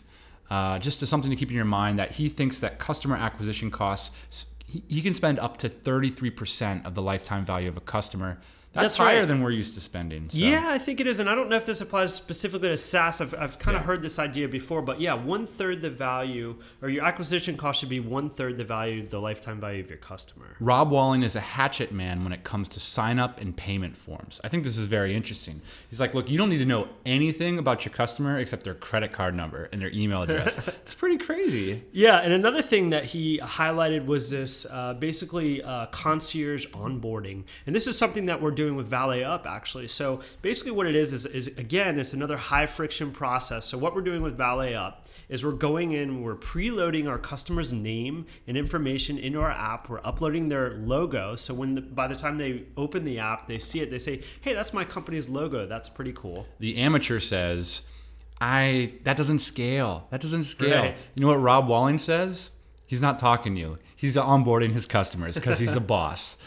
uh, 0.51 0.77
just 0.77 1.01
as 1.01 1.09
something 1.09 1.31
to 1.31 1.35
keep 1.35 1.49
in 1.49 1.55
your 1.55 1.65
mind 1.65 1.97
that 1.97 2.11
he 2.11 2.29
thinks 2.29 2.59
that 2.59 2.77
customer 2.77 3.15
acquisition 3.15 3.71
costs, 3.71 4.45
he, 4.67 4.83
he 4.87 5.01
can 5.01 5.15
spend 5.15 5.39
up 5.39 5.57
to 5.57 5.69
33% 5.69 6.85
of 6.85 6.93
the 6.93 7.01
lifetime 7.01 7.45
value 7.45 7.67
of 7.67 7.77
a 7.77 7.81
customer. 7.81 8.39
That's, 8.75 8.83
That's 8.83 8.97
higher 8.97 9.19
right. 9.19 9.27
than 9.27 9.41
we're 9.41 9.51
used 9.51 9.73
to 9.75 9.81
spending. 9.81 10.27
So. 10.27 10.37
Yeah, 10.37 10.65
I 10.67 10.77
think 10.77 10.99
it 10.99 11.07
is, 11.07 11.19
and 11.19 11.29
I 11.29 11.33
don't 11.35 11.47
know 11.49 11.55
if 11.55 11.65
this 11.65 11.79
applies 11.79 12.13
specifically 12.13 12.67
to 12.67 12.75
SaaS. 12.75 13.21
I've, 13.21 13.33
I've 13.33 13.57
kind 13.57 13.77
of 13.77 13.83
Yeah. 13.83 13.87
heard 13.87 14.01
this 14.01 14.19
idea 14.19 14.49
before, 14.49 14.81
but 14.81 14.99
yeah, 14.99 15.13
one 15.13 15.47
third 15.47 15.81
the 15.81 15.89
value, 15.89 16.57
or 16.81 16.89
your 16.89 17.05
acquisition 17.05 17.55
cost 17.55 17.79
should 17.79 17.87
be 17.87 18.01
one 18.01 18.29
third 18.29 18.57
the 18.57 18.65
value, 18.65 19.07
the 19.07 19.19
lifetime 19.21 19.61
value 19.61 19.79
of 19.81 19.87
your 19.89 19.97
customer. 19.99 20.57
Rob 20.59 20.91
Walling 20.91 21.23
is 21.23 21.37
a 21.37 21.39
hatchet 21.39 21.93
man 21.93 22.25
when 22.25 22.33
it 22.33 22.43
comes 22.43 22.67
to 22.67 22.81
sign 22.81 23.17
up 23.17 23.39
and 23.39 23.55
payment 23.55 23.95
forms. 23.95 24.41
I 24.43 24.49
think 24.49 24.65
this 24.65 24.77
is 24.77 24.87
very 24.87 25.15
interesting. 25.15 25.61
He's 25.89 26.01
like, 26.01 26.13
look, 26.13 26.29
you 26.29 26.37
don't 26.37 26.49
need 26.49 26.57
to 26.57 26.65
know 26.65 26.89
anything 27.05 27.57
about 27.57 27.85
your 27.85 27.93
customer 27.93 28.39
except 28.39 28.65
their 28.65 28.75
credit 28.75 29.13
card 29.13 29.35
number 29.35 29.69
and 29.71 29.81
their 29.81 29.91
email 29.91 30.23
address. 30.23 30.57
it's 30.67 30.93
pretty 30.93 31.17
crazy. 31.17 31.81
Yeah, 31.93 32.17
and 32.17 32.33
another 32.33 32.61
thing 32.61 32.89
that 32.89 33.05
he 33.05 33.39
highlighted 33.41 34.05
was 34.05 34.29
this 34.29 34.65
uh, 34.69 34.95
basically 34.95 35.63
uh, 35.63 35.85
concierge 35.87 36.65
onboarding, 36.73 37.43
and 37.65 37.73
this 37.73 37.87
is 37.87 37.97
something 37.97 38.25
that 38.25 38.41
we're 38.41 38.51
doing 38.51 38.64
with 38.73 38.87
Valet 38.87 39.23
Up 39.23 39.45
actually. 39.45 39.87
So 39.87 40.21
basically, 40.41 40.71
what 40.71 40.87
it 40.87 40.95
is 40.95 41.13
is, 41.13 41.25
is 41.25 41.47
again, 41.47 41.99
it's 41.99 42.13
another 42.13 42.37
high 42.37 42.65
friction 42.65 43.11
process. 43.11 43.65
So 43.65 43.77
what 43.77 43.93
we're 43.93 44.01
doing 44.01 44.21
with 44.21 44.37
Valet 44.37 44.73
Up 44.73 45.05
is 45.27 45.43
we're 45.43 45.51
going 45.51 45.91
in, 45.91 46.21
we're 46.21 46.35
preloading 46.35 47.09
our 47.09 47.17
customer's 47.17 47.73
name 47.73 48.25
and 48.47 48.55
information 48.55 49.17
into 49.17 49.41
our 49.41 49.51
app. 49.51 49.89
We're 49.89 50.01
uploading 50.03 50.49
their 50.49 50.71
logo, 50.71 51.35
so 51.35 51.53
when 51.53 51.75
the, 51.75 51.81
by 51.81 52.07
the 52.07 52.15
time 52.15 52.37
they 52.37 52.63
open 52.77 53.03
the 53.05 53.19
app, 53.19 53.47
they 53.47 53.59
see 53.59 53.81
it, 53.81 53.91
they 53.91 53.99
say, 53.99 54.21
"Hey, 54.41 54.53
that's 54.53 54.73
my 54.73 54.85
company's 54.85 55.27
logo. 55.27 55.67
That's 55.67 55.89
pretty 55.89 56.13
cool." 56.13 56.47
the 56.59 56.77
amateur 56.77 57.19
says, 57.19 57.87
I 58.39 58.93
that 59.03 59.17
doesn't 59.17 59.39
scale. 59.39 60.07
That 60.09 60.21
doesn't 60.21 60.45
scale. 60.45 60.81
Right. 60.81 60.97
You 61.15 61.21
know 61.21 61.27
what 61.27 61.41
Rob 61.41 61.67
Walling 61.67 61.97
says? 61.97 62.51
He's 62.85 63.01
not 63.01 63.17
talking 63.17 63.55
to 63.55 63.61
you. 63.61 63.77
He's 63.95 64.15
onboarding 64.15 64.71
his 64.71 64.85
customers 64.85 65.35
because 65.35 65.57
he's 65.57 65.75
a 65.75 65.79
boss. 65.95 66.37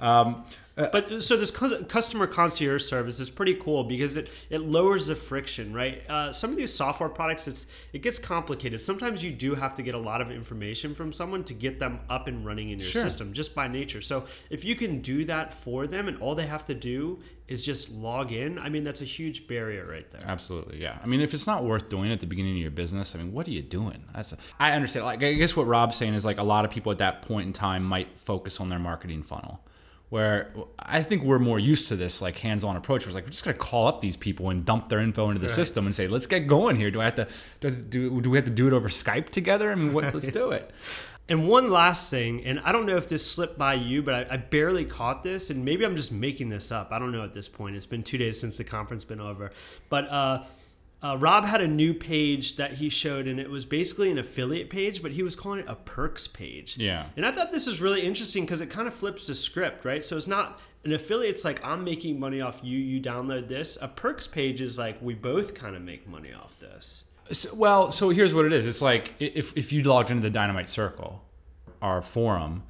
Um, 0.00 0.44
But 0.76 1.22
so 1.22 1.38
this 1.38 1.50
customer 1.50 2.26
concierge 2.26 2.84
service 2.84 3.18
is 3.18 3.30
pretty 3.30 3.54
cool 3.54 3.82
because 3.84 4.14
it, 4.16 4.28
it 4.50 4.60
lowers 4.60 5.06
the 5.06 5.14
friction, 5.14 5.72
right? 5.72 6.02
Uh, 6.08 6.32
some 6.32 6.50
of 6.50 6.58
these 6.58 6.72
software 6.72 7.08
products, 7.08 7.48
it's 7.48 7.66
it 7.94 8.02
gets 8.02 8.18
complicated. 8.18 8.78
Sometimes 8.82 9.24
you 9.24 9.32
do 9.32 9.54
have 9.54 9.74
to 9.76 9.82
get 9.82 9.94
a 9.94 9.98
lot 9.98 10.20
of 10.20 10.30
information 10.30 10.94
from 10.94 11.14
someone 11.14 11.44
to 11.44 11.54
get 11.54 11.78
them 11.78 12.00
up 12.10 12.26
and 12.28 12.44
running 12.44 12.68
in 12.70 12.78
your 12.78 12.88
Sure. 12.88 13.00
system, 13.00 13.32
just 13.32 13.54
by 13.54 13.68
nature. 13.68 14.02
So 14.02 14.26
if 14.50 14.66
you 14.66 14.76
can 14.76 15.00
do 15.00 15.24
that 15.24 15.54
for 15.54 15.86
them, 15.86 16.08
and 16.08 16.18
all 16.20 16.34
they 16.34 16.46
have 16.46 16.66
to 16.66 16.74
do 16.74 17.20
is 17.48 17.64
just 17.64 17.90
log 17.90 18.30
in, 18.30 18.58
I 18.58 18.68
mean 18.68 18.84
that's 18.84 19.00
a 19.00 19.06
huge 19.06 19.46
barrier 19.48 19.86
right 19.86 20.08
there. 20.10 20.24
Absolutely, 20.26 20.82
yeah. 20.82 20.98
I 21.02 21.06
mean, 21.06 21.22
if 21.22 21.32
it's 21.32 21.46
not 21.46 21.64
worth 21.64 21.88
doing 21.88 22.12
at 22.12 22.20
the 22.20 22.26
beginning 22.26 22.52
of 22.56 22.60
your 22.60 22.70
business, 22.70 23.14
I 23.14 23.18
mean, 23.18 23.32
what 23.32 23.48
are 23.48 23.52
you 23.52 23.62
doing? 23.62 24.04
That's 24.14 24.34
I 24.60 24.72
understand. 24.72 25.06
Like, 25.06 25.22
I 25.22 25.32
guess 25.32 25.56
what 25.56 25.66
Rob's 25.66 25.96
saying 25.96 26.12
is 26.12 26.26
like 26.26 26.36
a 26.36 26.42
lot 26.44 26.66
of 26.66 26.70
people 26.70 26.92
at 26.92 26.98
that 26.98 27.22
point 27.22 27.46
in 27.46 27.54
time 27.54 27.82
might 27.82 28.18
focus 28.18 28.60
on 28.60 28.68
their 28.68 28.78
marketing 28.78 29.22
funnel. 29.22 29.60
Where 30.08 30.54
I 30.78 31.02
think 31.02 31.24
we're 31.24 31.40
more 31.40 31.58
used 31.58 31.88
to 31.88 31.96
this 31.96 32.22
like 32.22 32.38
hands-on 32.38 32.76
approach. 32.76 33.02
Where 33.02 33.08
it's 33.08 33.14
like 33.14 33.24
we're 33.24 33.30
just 33.30 33.44
gonna 33.44 33.56
call 33.56 33.88
up 33.88 34.00
these 34.00 34.16
people 34.16 34.50
and 34.50 34.64
dump 34.64 34.88
their 34.88 35.00
info 35.00 35.28
into 35.28 35.40
the 35.40 35.48
system 35.48 35.84
and 35.86 35.94
say, 35.94 36.06
"Let's 36.06 36.26
get 36.26 36.46
going 36.46 36.76
here." 36.76 36.90
Do 36.90 37.00
I 37.00 37.04
have 37.04 37.16
to 37.16 37.28
do, 37.60 37.68
I 37.68 37.70
have 37.70 37.76
to 37.78 37.82
do, 37.82 38.20
do 38.20 38.30
we 38.30 38.38
have 38.38 38.44
to 38.44 38.50
do 38.52 38.68
it 38.68 38.72
over 38.72 38.88
Skype 38.88 39.30
together? 39.30 39.72
I 39.72 39.74
mean, 39.74 39.92
what, 39.92 40.14
let's 40.14 40.28
do 40.28 40.50
it. 40.50 40.72
And 41.28 41.48
one 41.48 41.70
last 41.72 42.08
thing, 42.08 42.44
and 42.44 42.60
I 42.60 42.70
don't 42.70 42.86
know 42.86 42.96
if 42.96 43.08
this 43.08 43.28
slipped 43.28 43.58
by 43.58 43.74
you, 43.74 44.00
but 44.00 44.14
I, 44.14 44.34
I 44.34 44.36
barely 44.36 44.84
caught 44.84 45.24
this, 45.24 45.50
and 45.50 45.64
maybe 45.64 45.84
I'm 45.84 45.96
just 45.96 46.12
making 46.12 46.50
this 46.50 46.70
up. 46.70 46.92
I 46.92 47.00
don't 47.00 47.10
know 47.10 47.24
at 47.24 47.32
this 47.32 47.48
point. 47.48 47.74
It's 47.74 47.84
been 47.84 48.04
two 48.04 48.16
days 48.16 48.38
since 48.38 48.56
the 48.56 48.62
conference 48.62 49.02
been 49.02 49.20
over, 49.20 49.50
but 49.88 50.08
uh, 50.08 50.44
uh, 51.02 51.16
Rob 51.18 51.44
had 51.44 51.60
a 51.60 51.68
new 51.68 51.92
page 51.92 52.56
that 52.56 52.74
he 52.74 52.88
showed, 52.88 53.26
and 53.26 53.38
it 53.38 53.50
was 53.50 53.64
basically 53.64 54.10
an 54.10 54.18
affiliate 54.18 54.70
page, 54.70 55.02
but 55.02 55.12
he 55.12 55.22
was 55.22 55.36
calling 55.36 55.60
it 55.60 55.66
a 55.68 55.74
perks 55.74 56.26
page. 56.26 56.78
Yeah. 56.78 57.06
And 57.16 57.26
I 57.26 57.32
thought 57.32 57.52
this 57.52 57.66
was 57.66 57.80
really 57.80 58.02
interesting 58.02 58.44
because 58.44 58.60
it 58.60 58.70
kind 58.70 58.88
of 58.88 58.94
flips 58.94 59.26
the 59.26 59.34
script, 59.34 59.84
right? 59.84 60.02
So 60.02 60.16
it's 60.16 60.26
not 60.26 60.58
an 60.84 60.92
affiliate's 60.92 61.44
like 61.44 61.64
I'm 61.64 61.84
making 61.84 62.18
money 62.18 62.40
off 62.40 62.60
you. 62.62 62.78
You 62.78 63.00
download 63.00 63.48
this. 63.48 63.76
A 63.80 63.88
perks 63.88 64.26
page 64.26 64.62
is 64.62 64.78
like 64.78 65.00
we 65.02 65.14
both 65.14 65.54
kind 65.54 65.76
of 65.76 65.82
make 65.82 66.08
money 66.08 66.32
off 66.32 66.58
this. 66.60 67.04
So, 67.30 67.54
well, 67.54 67.90
so 67.90 68.08
here's 68.10 68.34
what 68.34 68.46
it 68.46 68.52
is. 68.52 68.66
It's 68.66 68.82
like 68.82 69.14
if, 69.18 69.56
if 69.56 69.72
you 69.72 69.82
logged 69.82 70.10
into 70.10 70.22
the 70.22 70.30
Dynamite 70.30 70.68
Circle, 70.68 71.22
our 71.82 72.00
forum, 72.00 72.62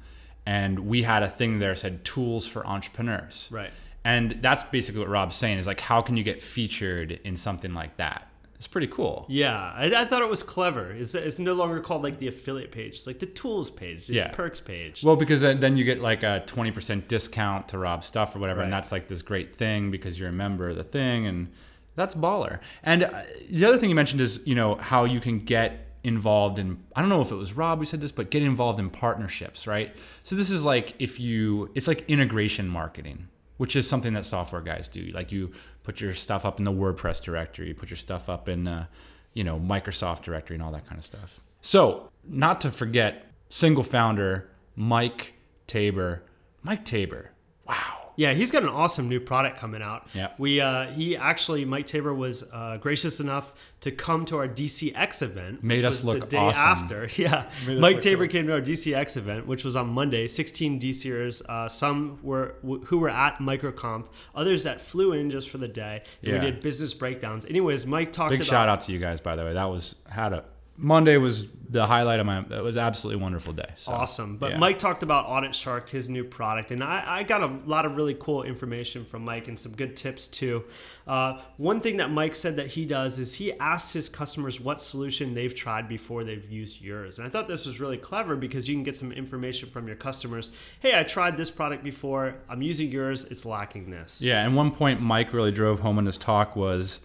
and 0.45 0.79
we 0.79 1.03
had 1.03 1.23
a 1.23 1.29
thing 1.29 1.59
there 1.59 1.75
said 1.75 2.03
tools 2.03 2.47
for 2.47 2.65
entrepreneurs. 2.65 3.47
Right. 3.51 3.71
And 4.07 4.37
that's 4.41 4.63
basically 4.63 5.01
what 5.01 5.09
Rob's 5.09 5.35
saying 5.35 5.57
is 5.57 5.67
like, 5.67 5.81
how 5.81 6.01
can 6.01 6.15
you 6.15 6.23
get 6.23 6.41
featured 6.41 7.19
in 7.25 7.35
something 7.35 7.73
like 7.73 7.97
that? 7.97 8.29
It's 8.55 8.65
pretty 8.67 8.87
cool. 8.87 9.25
Yeah, 9.27 9.55
I, 9.75 9.93
I 9.93 10.05
thought 10.05 10.21
it 10.21 10.29
was 10.29 10.43
clever. 10.43 10.91
It's, 10.91 11.13
it's 11.13 11.39
no 11.39 11.53
longer 11.53 11.81
called 11.81 12.03
like 12.03 12.17
the 12.17 12.27
affiliate 12.27 12.71
page. 12.71 12.93
It's 12.93 13.05
like 13.05 13.19
the 13.19 13.25
tools 13.25 13.69
page, 13.69 14.07
the 14.07 14.13
Yeah. 14.13 14.29
perks 14.29 14.61
page. 14.61 15.03
Well, 15.03 15.17
because 15.17 15.41
then 15.41 15.59
then 15.59 15.75
you 15.75 15.83
get 15.83 15.99
like 15.99 16.23
a 16.23 16.41
20% 16.47 17.07
discount 17.09 17.67
to 17.67 17.77
Rob's 17.77 18.07
stuff 18.07 18.33
or 18.33 18.39
whatever. 18.39 18.61
And 18.61 18.71
that's 18.71 18.91
like 18.93 19.07
this 19.09 19.21
great 19.21 19.53
thing 19.53 19.91
because 19.91 20.17
you're 20.17 20.29
a 20.29 20.39
member 20.45 20.69
of 20.69 20.77
the 20.77 20.85
thing. 20.85 21.27
And 21.27 21.49
that's 21.95 22.15
baller. 22.15 22.59
And 22.83 23.03
uh, 23.03 23.23
the 23.49 23.65
other 23.65 23.77
thing 23.77 23.89
you 23.89 23.95
mentioned 23.95 24.21
is, 24.21 24.41
you 24.47 24.55
know, 24.55 24.75
how 24.75 25.03
you 25.03 25.19
can 25.19 25.39
get 25.39 25.85
involved 26.03 26.57
in, 26.59 26.81
I 26.95 27.01
don't 27.01 27.09
know 27.09 27.21
if 27.21 27.31
it 27.31 27.35
was 27.35 27.51
Rob 27.53 27.79
who 27.79 27.85
said 27.85 27.99
this, 27.99 28.13
but 28.13 28.31
get 28.31 28.41
involved 28.41 28.79
in 28.79 28.89
partnerships, 28.89 29.67
right? 29.67 29.93
So 30.23 30.35
this 30.37 30.49
is 30.49 30.63
like 30.63 30.95
if 30.97 31.19
you, 31.19 31.69
it's 31.75 31.87
like 31.89 32.05
integration 32.09 32.69
marketing. 32.69 33.27
Which 33.57 33.75
is 33.75 33.89
something 33.89 34.13
that 34.13 34.25
software 34.25 34.61
guys 34.61 34.87
do. 34.87 35.05
Like 35.13 35.31
you 35.31 35.51
put 35.83 35.99
your 35.99 36.13
stuff 36.13 36.45
up 36.45 36.59
in 36.59 36.63
the 36.63 36.71
WordPress 36.71 37.21
directory, 37.21 37.69
you 37.69 37.75
put 37.75 37.89
your 37.89 37.97
stuff 37.97 38.29
up 38.29 38.47
in, 38.47 38.67
uh, 38.67 38.85
you 39.33 39.43
know, 39.43 39.59
Microsoft 39.59 40.21
directory 40.21 40.55
and 40.55 40.63
all 40.63 40.71
that 40.71 40.87
kind 40.87 40.99
of 40.99 41.05
stuff. 41.05 41.39
So, 41.61 42.09
not 42.27 42.61
to 42.61 42.71
forget, 42.71 43.31
single 43.49 43.83
founder 43.83 44.49
Mike 44.75 45.33
Taber. 45.65 46.23
Mike 46.61 46.85
Taber. 46.85 47.31
Wow. 47.67 48.06
Yeah, 48.17 48.33
he's 48.33 48.51
got 48.51 48.63
an 48.63 48.69
awesome 48.69 49.07
new 49.07 49.19
product 49.19 49.57
coming 49.59 49.81
out. 49.81 50.07
Yeah. 50.13 50.31
We 50.37 50.59
uh, 50.59 50.87
he 50.87 51.15
actually 51.15 51.63
Mike 51.65 51.85
Taber 51.85 52.13
was 52.13 52.43
uh, 52.51 52.77
gracious 52.77 53.19
enough 53.19 53.53
to 53.81 53.91
come 53.91 54.25
to 54.25 54.37
our 54.37 54.47
DCX 54.47 55.21
event. 55.21 55.63
Made 55.63 55.85
us 55.85 56.03
look 56.03 56.21
the 56.21 56.25
day 56.25 56.37
awesome. 56.37 56.61
after. 56.67 57.07
Yeah, 57.17 57.49
Mike 57.67 58.01
Taber 58.01 58.25
cool. 58.25 58.31
came 58.31 58.47
to 58.47 58.53
our 58.53 58.61
DCX 58.61 59.17
event, 59.17 59.47
which 59.47 59.63
was 59.63 59.75
on 59.75 59.87
Monday. 59.89 60.27
Sixteen 60.27 60.79
DCers, 60.79 61.41
uh, 61.47 61.69
some 61.69 62.19
were 62.23 62.55
who 62.63 62.97
were 62.97 63.09
at 63.09 63.37
MicroConf, 63.37 64.07
others 64.35 64.63
that 64.63 64.81
flew 64.81 65.13
in 65.13 65.29
just 65.29 65.49
for 65.49 65.59
the 65.59 65.67
day. 65.67 66.01
And 66.23 66.33
Yeah. 66.33 66.39
We 66.39 66.51
did 66.51 66.59
business 66.61 66.93
breakdowns. 66.95 67.45
Anyways, 67.45 67.85
Mike 67.85 68.11
talked 68.11 68.31
Big 68.31 68.41
about 68.41 68.47
shout 68.49 68.69
out 68.69 68.81
to 68.81 68.91
you 68.91 68.99
guys, 68.99 69.21
by 69.21 69.35
the 69.35 69.43
way. 69.43 69.53
That 69.53 69.69
was 69.69 69.95
had 70.09 70.33
a 70.33 70.43
Monday 70.79 71.17
was 71.17 71.49
the 71.69 71.85
highlight 71.85 72.19
of 72.19 72.25
my. 72.25 72.39
It 72.39 72.63
was 72.63 72.77
absolutely 72.77 73.21
wonderful 73.21 73.51
day. 73.51 73.69
So, 73.77 73.91
Awesome. 73.91 74.37
But 74.37 74.51
yeah. 74.51 74.57
Mike 74.57 74.77
talked 74.79 75.03
about 75.03 75.25
Audit 75.25 75.53
Shark, 75.53 75.89
his 75.89 76.07
new 76.07 76.23
product, 76.23 76.71
and 76.71 76.83
I, 76.83 77.03
I 77.07 77.23
got 77.23 77.41
a 77.41 77.47
lot 77.65 77.85
of 77.85 77.95
really 77.95 78.15
cool 78.19 78.43
information 78.43 79.03
from 79.03 79.25
Mike 79.25 79.47
and 79.47 79.59
some 79.59 79.73
good 79.73 79.97
tips 79.97 80.27
too. 80.27 80.63
Uh, 81.07 81.41
one 81.57 81.79
thing 81.79 81.97
that 81.97 82.11
Mike 82.11 82.35
said 82.35 82.55
that 82.57 82.67
he 82.67 82.85
does 82.85 83.17
is 83.17 83.33
he 83.35 83.53
asks 83.53 83.91
his 83.91 84.07
customers 84.07 84.61
what 84.61 84.79
solution 84.79 85.33
they've 85.33 85.53
tried 85.53 85.89
before 85.89 86.23
they've 86.23 86.49
used 86.49 86.81
yours. 86.81 87.17
And 87.17 87.27
I 87.27 87.31
thought 87.31 87.47
this 87.47 87.65
was 87.65 87.79
really 87.79 87.97
clever 87.97 88.35
because 88.35 88.69
you 88.69 88.75
can 88.75 88.83
get 88.83 88.95
some 88.95 89.11
information 89.11 89.69
from 89.69 89.87
your 89.87 89.95
customers. 89.95 90.51
Hey, 90.79 90.97
I 90.97 91.03
tried 91.03 91.37
this 91.37 91.49
product 91.49 91.83
before. 91.83 92.35
I'm 92.47 92.61
using 92.61 92.91
yours. 92.91 93.25
It's 93.25 93.45
lacking 93.45 93.89
this. 93.89 94.21
Yeah, 94.21 94.45
and 94.45 94.55
one 94.55 94.71
point 94.71 95.01
Mike 95.01 95.33
really 95.33 95.51
drove 95.51 95.79
home 95.79 95.97
in 95.97 96.05
his 96.05 96.17
talk 96.17 96.55
was, 96.55 96.99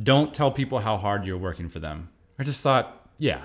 don't 0.00 0.34
tell 0.34 0.50
people 0.50 0.80
how 0.80 0.96
hard 0.98 1.24
you're 1.24 1.38
working 1.38 1.68
for 1.68 1.78
them. 1.78 2.10
I 2.38 2.42
just 2.42 2.62
thought, 2.62 3.03
yeah, 3.18 3.42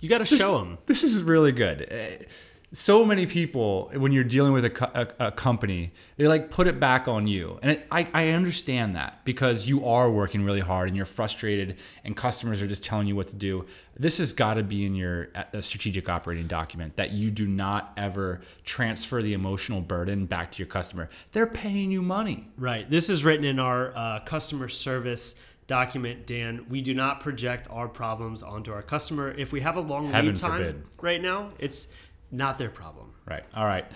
You 0.00 0.08
got 0.08 0.18
to 0.18 0.26
show 0.26 0.58
them. 0.58 0.78
This 0.86 1.02
is 1.02 1.22
really 1.22 1.52
good. 1.52 1.86
Eh, 1.90 2.24
So 2.72 3.04
many 3.04 3.24
people, 3.26 3.88
when 3.94 4.10
you're 4.10 4.24
dealing 4.24 4.52
with 4.52 4.64
a, 4.64 4.70
co- 4.70 4.90
a, 4.94 5.26
a 5.28 5.30
company, 5.30 5.92
they 6.16 6.26
like 6.26 6.50
put 6.50 6.66
it 6.66 6.80
back 6.80 7.06
on 7.06 7.28
you. 7.28 7.56
And 7.62 7.70
it, 7.72 7.86
I, 7.88 8.08
I 8.12 8.28
understand 8.30 8.96
that 8.96 9.24
because 9.24 9.68
you 9.68 9.86
are 9.86 10.10
working 10.10 10.42
really 10.44 10.58
hard 10.60 10.88
and 10.88 10.96
you're 10.96 11.06
frustrated 11.06 11.76
and 12.02 12.16
customers 12.16 12.60
are 12.60 12.66
just 12.66 12.82
telling 12.82 13.06
you 13.06 13.14
what 13.14 13.28
to 13.28 13.36
do. 13.36 13.64
This 13.96 14.18
has 14.18 14.32
got 14.32 14.54
to 14.54 14.64
be 14.64 14.84
in 14.84 14.96
your 14.96 15.28
strategic 15.60 16.08
operating 16.08 16.48
document 16.48 16.96
that 16.96 17.12
you 17.12 17.30
do 17.30 17.46
not 17.46 17.92
ever 17.96 18.40
transfer 18.64 19.22
the 19.22 19.34
emotional 19.34 19.80
burden 19.80 20.26
back 20.26 20.50
to 20.50 20.58
your 20.58 20.66
customer. 20.68 21.08
They're 21.30 21.46
paying 21.46 21.92
you 21.92 22.02
money. 22.02 22.48
Right. 22.58 22.90
This 22.90 23.08
is 23.08 23.24
written 23.24 23.44
in 23.44 23.60
our 23.60 23.96
uh, 23.96 24.18
customer 24.26 24.68
service 24.68 25.36
document, 25.66 26.26
Dan. 26.26 26.66
We 26.68 26.82
do 26.82 26.94
not 26.94 27.20
project 27.20 27.68
our 27.70 27.88
problems 27.88 28.42
onto 28.42 28.72
our 28.72 28.82
customer. 28.82 29.30
If 29.30 29.52
we 29.52 29.60
have 29.60 29.76
a 29.76 29.80
long 29.80 30.10
Heaven 30.10 30.26
lead 30.26 30.36
time 30.36 30.58
forbid. 30.58 30.84
right 31.00 31.22
now, 31.22 31.52
it's 31.58 31.88
not 32.30 32.58
their 32.58 32.70
problem. 32.70 33.14
Right. 33.26 33.44
All 33.54 33.64
right. 33.64 33.86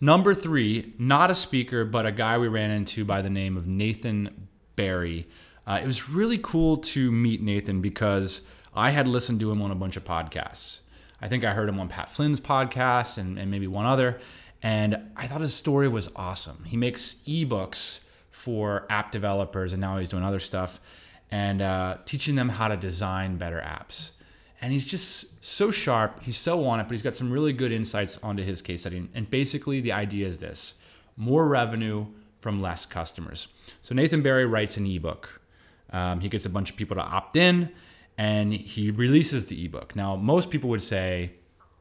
Number 0.00 0.34
three, 0.34 0.94
not 0.98 1.30
a 1.30 1.34
speaker, 1.34 1.84
but 1.84 2.06
a 2.06 2.12
guy 2.12 2.38
we 2.38 2.48
ran 2.48 2.70
into 2.70 3.04
by 3.04 3.20
the 3.20 3.30
name 3.30 3.56
of 3.56 3.66
Nathan 3.66 4.48
Barry. 4.76 5.28
Uh, 5.66 5.80
it 5.82 5.86
was 5.86 6.08
really 6.08 6.38
cool 6.38 6.78
to 6.78 7.10
meet 7.10 7.42
Nathan 7.42 7.80
because 7.80 8.46
I 8.74 8.90
had 8.90 9.08
listened 9.08 9.40
to 9.40 9.50
him 9.50 9.60
on 9.60 9.70
a 9.70 9.74
bunch 9.74 9.96
of 9.96 10.04
podcasts. 10.04 10.80
I 11.20 11.28
think 11.28 11.44
I 11.44 11.52
heard 11.52 11.68
him 11.68 11.80
on 11.80 11.88
Pat 11.88 12.08
Flynn's 12.08 12.40
podcast 12.40 13.18
and, 13.18 13.38
and 13.38 13.50
maybe 13.50 13.66
one 13.66 13.86
other. 13.86 14.20
And 14.62 15.10
I 15.16 15.26
thought 15.26 15.40
his 15.40 15.54
story 15.54 15.88
was 15.88 16.10
awesome. 16.14 16.64
He 16.64 16.76
makes 16.76 17.14
ebooks 17.26 18.00
for 18.30 18.86
app 18.88 19.10
developers, 19.10 19.72
and 19.72 19.80
now 19.80 19.98
he's 19.98 20.08
doing 20.08 20.22
other 20.22 20.38
stuff 20.38 20.80
and 21.30 21.62
uh, 21.62 21.98
teaching 22.04 22.34
them 22.36 22.48
how 22.48 22.68
to 22.68 22.76
design 22.76 23.36
better 23.36 23.60
apps 23.60 24.12
and 24.60 24.72
he's 24.72 24.86
just 24.86 25.44
so 25.44 25.70
sharp. 25.70 26.22
He's 26.22 26.36
so 26.36 26.66
on 26.66 26.80
it, 26.80 26.84
but 26.84 26.92
he's 26.92 27.02
got 27.02 27.14
some 27.14 27.30
really 27.30 27.52
good 27.52 27.70
insights 27.70 28.18
onto 28.22 28.42
his 28.42 28.60
case 28.60 28.80
study. 28.80 29.08
And 29.14 29.30
basically, 29.30 29.80
the 29.80 29.92
idea 29.92 30.26
is 30.26 30.38
this 30.38 30.74
more 31.16 31.46
revenue 31.46 32.06
from 32.40 32.60
less 32.60 32.86
customers. 32.86 33.48
So, 33.82 33.94
Nathan 33.94 34.22
Barry 34.22 34.46
writes 34.46 34.76
an 34.76 34.86
ebook. 34.86 35.40
Um, 35.90 36.20
he 36.20 36.28
gets 36.28 36.44
a 36.44 36.50
bunch 36.50 36.70
of 36.70 36.76
people 36.76 36.96
to 36.96 37.02
opt 37.02 37.36
in 37.36 37.70
and 38.18 38.52
he 38.52 38.90
releases 38.90 39.46
the 39.46 39.64
ebook. 39.64 39.94
Now, 39.94 40.16
most 40.16 40.50
people 40.50 40.70
would 40.70 40.82
say, 40.82 41.32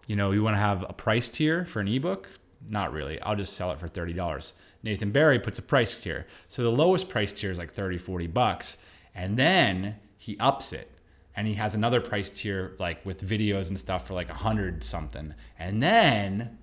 you 0.05 0.15
know, 0.15 0.31
you 0.31 0.43
want 0.43 0.55
to 0.55 0.60
have 0.60 0.86
a 0.88 0.93
price 0.93 1.29
tier 1.29 1.65
for 1.65 1.79
an 1.79 1.88
ebook? 1.88 2.29
Not 2.69 2.93
really. 2.93 3.19
I'll 3.21 3.36
just 3.36 3.53
sell 3.53 3.71
it 3.71 3.79
for 3.79 3.88
$30. 3.88 4.53
Nathan 4.83 5.12
Barry 5.12 5.39
puts 5.39 5.57
a 5.57 5.63
price 5.63 5.99
tier. 5.99 6.27
So, 6.47 6.62
the 6.62 6.71
lowest 6.71 7.10
price 7.10 7.33
tier 7.33 7.49
is 7.49 7.57
like 7.57 7.71
30, 7.71 7.97
40 7.97 8.27
bucks. 8.27 8.77
And 9.17 9.36
then 9.36 9.95
he 10.17 10.38
ups 10.39 10.71
it 10.71 10.91
and 11.36 11.47
he 11.47 11.56
has 11.56 11.75
another 11.75 11.99
price 11.99 12.30
tier 12.30 12.75
like 12.80 13.03
with 13.06 13.27
videos 13.27 13.67
and 13.67 13.80
stuff 13.80 14.08
for 14.08 14.13
like 14.13 14.30
a 14.30 14.34
hundred 14.36 14.84
something 14.84 15.34
and 15.58 15.82
then 15.82 16.58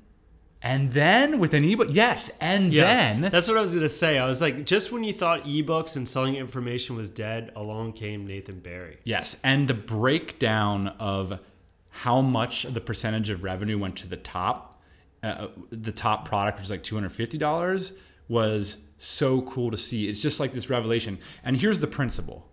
and 0.63 0.93
then 0.93 1.39
with 1.39 1.53
an 1.55 1.65
ebook 1.65 1.89
yes 1.91 2.37
and 2.41 2.73
then 2.73 3.21
that's 3.23 3.49
what 3.49 3.57
I 3.57 3.61
was 3.61 3.75
gonna 3.75 3.89
say. 3.89 4.19
I 4.19 4.27
was 4.27 4.41
like, 4.41 4.67
just 4.67 4.93
when 4.93 5.03
you 5.05 5.13
thought 5.13 5.45
ebooks 5.45 5.97
and 5.97 6.09
selling 6.09 6.37
information 6.37 6.97
was 6.97 7.11
dead, 7.11 7.53
along 7.57 7.93
came 7.95 8.27
Nathan 8.27 8.61
Barry. 8.61 8.99
yes 9.05 9.37
and 9.43 9.67
the 9.69 9.75
breakdown 9.75 10.89
of 10.99 11.45
how 11.91 12.21
much 12.21 12.65
of 12.65 12.75
the 12.75 12.81
percentage 12.81 13.31
of 13.31 13.45
revenue 13.45 13.79
went 13.79 13.97
to 13.97 14.09
the 14.09 14.17
top 14.17 14.81
uh, 15.23 15.49
the 15.71 15.93
top 15.93 16.27
product 16.29 16.59
which 16.59 16.65
is 16.65 16.71
like 16.71 16.83
$250 16.85 17.93
was 18.29 18.79
so 18.99 19.43
cool 19.43 19.71
to 19.71 19.77
see 19.77 20.09
it's 20.09 20.23
just 20.23 20.41
like 20.41 20.53
this 20.53 20.71
revelation 20.71 21.19
and 21.43 21.61
here's 21.61 21.81
the 21.81 21.87
principle 21.87 22.49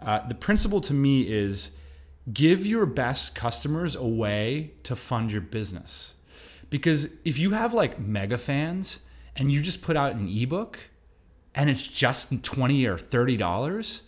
uh, 0.00 0.26
the 0.28 0.34
principle 0.34 0.80
to 0.80 0.94
me 0.94 1.22
is 1.22 1.76
give 2.32 2.66
your 2.66 2.86
best 2.86 3.34
customers 3.34 3.94
a 3.94 4.06
way 4.06 4.72
to 4.82 4.96
fund 4.96 5.32
your 5.32 5.40
business. 5.40 6.14
Because 6.70 7.14
if 7.24 7.38
you 7.38 7.52
have 7.52 7.72
like 7.72 7.98
mega 7.98 8.36
fans 8.36 9.00
and 9.36 9.52
you 9.52 9.62
just 9.62 9.82
put 9.82 9.96
out 9.96 10.14
an 10.14 10.28
ebook 10.28 10.78
and 11.54 11.70
it's 11.70 11.82
just 11.82 12.42
20 12.42 12.86
or 12.86 12.98
30 12.98 13.36
dollars, 13.36 14.02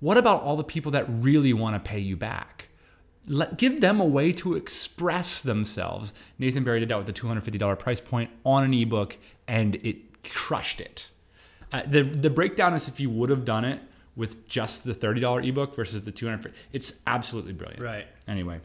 what 0.00 0.16
about 0.16 0.42
all 0.42 0.56
the 0.56 0.64
people 0.64 0.92
that 0.92 1.06
really 1.08 1.52
want 1.52 1.74
to 1.74 1.88
pay 1.88 1.98
you 1.98 2.16
back? 2.16 2.68
Let, 3.26 3.56
give 3.56 3.80
them 3.80 4.00
a 4.00 4.04
way 4.04 4.32
to 4.34 4.54
express 4.54 5.40
themselves. 5.40 6.12
Nathan 6.38 6.62
Barry 6.62 6.80
did 6.80 6.90
that 6.90 6.98
with 6.98 7.06
the 7.06 7.12
$250 7.12 7.78
price 7.78 8.00
point 8.00 8.30
on 8.44 8.64
an 8.64 8.74
ebook 8.74 9.16
and 9.48 9.76
it 9.76 9.96
crushed 10.32 10.80
it. 10.80 11.08
Uh, 11.72 11.82
the 11.86 12.02
the 12.02 12.30
breakdown 12.30 12.74
is 12.74 12.88
if 12.88 13.00
you 13.00 13.10
would 13.10 13.30
have 13.30 13.44
done 13.44 13.64
it 13.64 13.80
with 14.16 14.46
just 14.48 14.84
the 14.84 14.94
$30 14.94 15.48
ebook 15.48 15.74
versus 15.74 16.04
the 16.04 16.12
200 16.12 16.52
it's 16.72 17.00
absolutely 17.06 17.52
brilliant. 17.52 17.82
Right. 17.82 18.06
Anyway, 18.28 18.60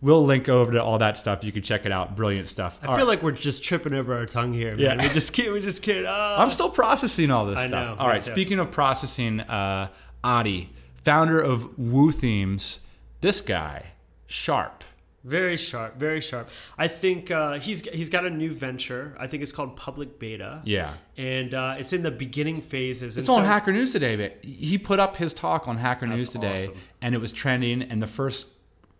we'll 0.00 0.24
link 0.24 0.48
over 0.48 0.70
to 0.72 0.82
all 0.82 0.98
that 0.98 1.18
stuff. 1.18 1.42
You 1.42 1.50
can 1.50 1.62
check 1.62 1.84
it 1.84 1.90
out. 1.90 2.14
Brilliant 2.14 2.46
stuff. 2.46 2.78
I 2.82 2.86
All 2.86 2.96
feel 2.96 3.06
right. 3.06 3.14
like 3.14 3.22
we're 3.22 3.32
just 3.32 3.64
tripping 3.64 3.92
over 3.94 4.16
our 4.16 4.26
tongue 4.26 4.52
here, 4.52 4.76
man. 4.76 4.98
Yeah. 5.00 5.02
We 5.08 5.12
just 5.12 5.32
can't. 5.32 5.52
We 5.52 5.60
just 5.60 5.82
can't. 5.82 6.06
Uh, 6.06 6.36
I'm 6.38 6.50
still 6.50 6.70
processing 6.70 7.30
all 7.32 7.46
this 7.46 7.58
I 7.58 7.66
stuff. 7.68 7.98
know, 7.98 8.02
all 8.02 8.08
right. 8.08 8.22
too. 8.22 8.30
Speaking 8.30 8.60
of 8.60 8.70
processing, 8.70 9.40
uh, 9.40 9.88
Adii, 10.22 10.68
founder 11.02 11.40
of 11.40 11.76
Woo 11.78 12.12
Themes, 12.12 12.80
this 13.20 13.40
guy, 13.40 13.86
sharp. 14.26 14.84
Very 15.24 15.56
sharp, 15.56 15.96
very 15.96 16.20
sharp. 16.20 16.50
I 16.76 16.86
think 16.86 17.30
uh, 17.30 17.54
he's 17.54 17.80
he's 17.80 18.10
got 18.10 18.26
a 18.26 18.30
new 18.30 18.52
venture. 18.52 19.16
I 19.18 19.26
think 19.26 19.42
it's 19.42 19.52
called 19.52 19.74
Public 19.74 20.18
Beta. 20.18 20.60
Yeah. 20.64 20.94
and 21.16 21.54
uh, 21.54 21.76
it's 21.78 21.94
in 21.94 22.02
the 22.02 22.10
beginning 22.10 22.60
phases. 22.60 23.16
It's 23.16 23.26
and 23.28 23.38
on 23.38 23.42
so- 23.42 23.46
Hacker 23.48 23.72
News 23.72 23.90
today, 23.90 24.16
but 24.16 24.36
he 24.44 24.76
put 24.76 25.00
up 25.00 25.16
his 25.16 25.32
talk 25.32 25.66
on 25.66 25.78
Hacker 25.78 26.06
News 26.06 26.28
today, 26.28 26.64
awesome. 26.64 26.76
and 27.00 27.14
it 27.14 27.18
was 27.22 27.32
trending. 27.32 27.80
And 27.82 28.02
the 28.02 28.06
first 28.06 28.48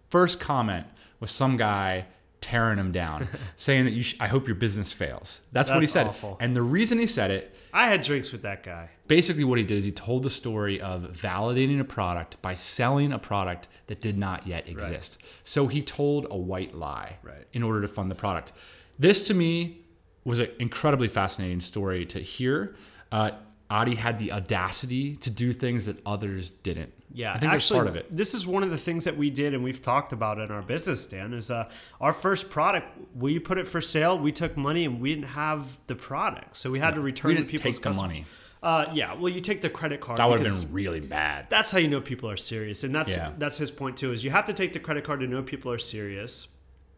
first 0.09 0.41
comment 0.41 0.87
was 1.21 1.31
some 1.31 1.59
guy 1.59 2.07
tearing 2.45 2.79
him 2.79 2.93
down, 2.93 3.27
saying 3.57 3.85
that 3.87 3.93
you. 3.93 4.03
Sh- 4.03 4.17
I 4.21 4.29
hope 4.29 4.47
your 4.47 4.55
business 4.57 4.93
fails. 4.93 5.41
That's, 5.53 5.71
what 5.71 5.81
he 5.81 5.87
said. 5.87 6.07
awful. 6.07 6.37
And 6.41 6.55
the 6.55 6.63
reason 6.63 6.99
he 6.99 7.07
said 7.07 7.31
it 7.31 7.55
I 7.73 7.87
had 7.87 8.03
drinks 8.03 8.31
with 8.33 8.43
that 8.43 8.63
guy. 8.63 8.91
basically 9.09 9.45
what 9.45 9.59
he 9.59 9.65
did 9.65 9.79
is 9.79 9.85
he 9.85 9.93
told 9.93 10.23
the 10.23 10.31
story 10.31 10.81
of 10.81 11.03
validating 11.13 11.81
a 11.81 11.85
product 11.85 12.41
by 12.43 12.55
selling 12.55 13.13
a 13.13 13.19
product 13.19 13.69
that 13.89 14.01
did 14.01 14.17
not 14.19 14.47
yet 14.47 14.69
exist. 14.69 15.19
So 15.43 15.67
he 15.67 15.83
told 15.83 16.27
a 16.31 16.37
white 16.37 16.75
lie 16.75 17.17
Right. 17.23 17.47
in 17.53 17.63
order 17.63 17.81
to 17.81 17.89
fund 17.89 18.11
the 18.11 18.15
product. 18.15 18.53
This 18.99 19.25
to 19.29 19.35
me 19.35 19.81
was 20.25 20.39
an 20.39 20.51
incredibly 20.61 21.09
fascinating 21.09 21.61
story 21.61 22.07
to 22.07 22.21
hear. 22.21 22.77
Uh, 23.11 23.33
Adii 23.71 23.97
had 23.97 24.19
the 24.19 24.31
audacity 24.33 25.17
to 25.17 25.31
do 25.31 25.53
things 25.53 25.87
that 25.87 25.97
others 26.07 26.51
didn't. 26.51 26.93
Yeah, 27.13 27.33
I 27.33 27.39
think 27.39 27.53
actually, 27.53 27.79
that's 27.79 27.87
part 27.87 27.87
of 27.87 27.97
it. 27.97 28.15
this 28.15 28.35
is 28.35 28.47
one 28.47 28.63
of 28.63 28.71
the 28.71 28.77
things 28.77 29.05
that 29.05 29.17
we 29.17 29.31
did, 29.31 29.55
and 29.55 29.63
we've 29.65 29.81
talked 29.81 30.13
about 30.13 30.39
in 30.39 30.51
our 30.51 30.63
business. 30.63 31.07
Dan 31.07 31.33
is 31.33 31.51
uh, 31.51 31.69
our 32.01 32.13
first 32.13 32.51
product. 32.51 32.87
We 33.15 33.39
put 33.39 33.57
it 33.59 33.67
for 33.67 33.81
sale. 33.81 34.19
We 34.19 34.33
took 34.33 34.57
money, 34.57 34.85
and 34.85 35.01
we 35.01 35.15
didn't 35.15 35.31
have 35.31 35.79
the 35.87 35.95
product, 35.95 36.57
so 36.57 36.71
we 36.71 36.79
had 36.81 36.95
to 36.97 37.01
return 37.01 37.35
didn't 37.35 37.49
people's 37.49 37.77
take 37.77 37.83
the 37.85 37.93
money. 37.95 38.27
Uh, 38.63 38.87
yeah, 38.95 39.13
well, 39.15 39.29
you 39.29 39.41
take 39.41 39.61
the 39.61 39.69
credit 39.69 40.01
card. 40.01 40.19
That 40.19 40.29
would 40.29 40.41
have 40.41 40.61
been 40.63 40.73
really 40.73 41.01
bad. 41.01 41.49
That's 41.51 41.71
how 41.71 41.79
you 41.79 41.89
know 41.89 42.01
people 42.01 42.31
are 42.31 42.37
serious, 42.37 42.83
and 42.83 42.95
that's 42.95 43.15
Yeah. 43.15 43.33
that's 43.39 43.59
his 43.59 43.71
point 43.71 43.97
too. 43.97 44.13
Is 44.13 44.25
you 44.25 44.31
have 44.31 44.47
to 44.47 44.53
take 44.55 44.73
the 44.73 44.81
credit 44.81 45.05
card 45.05 45.21
to 45.21 45.27
know 45.27 45.43
people 45.43 45.71
are 45.71 45.79
serious. 45.79 46.49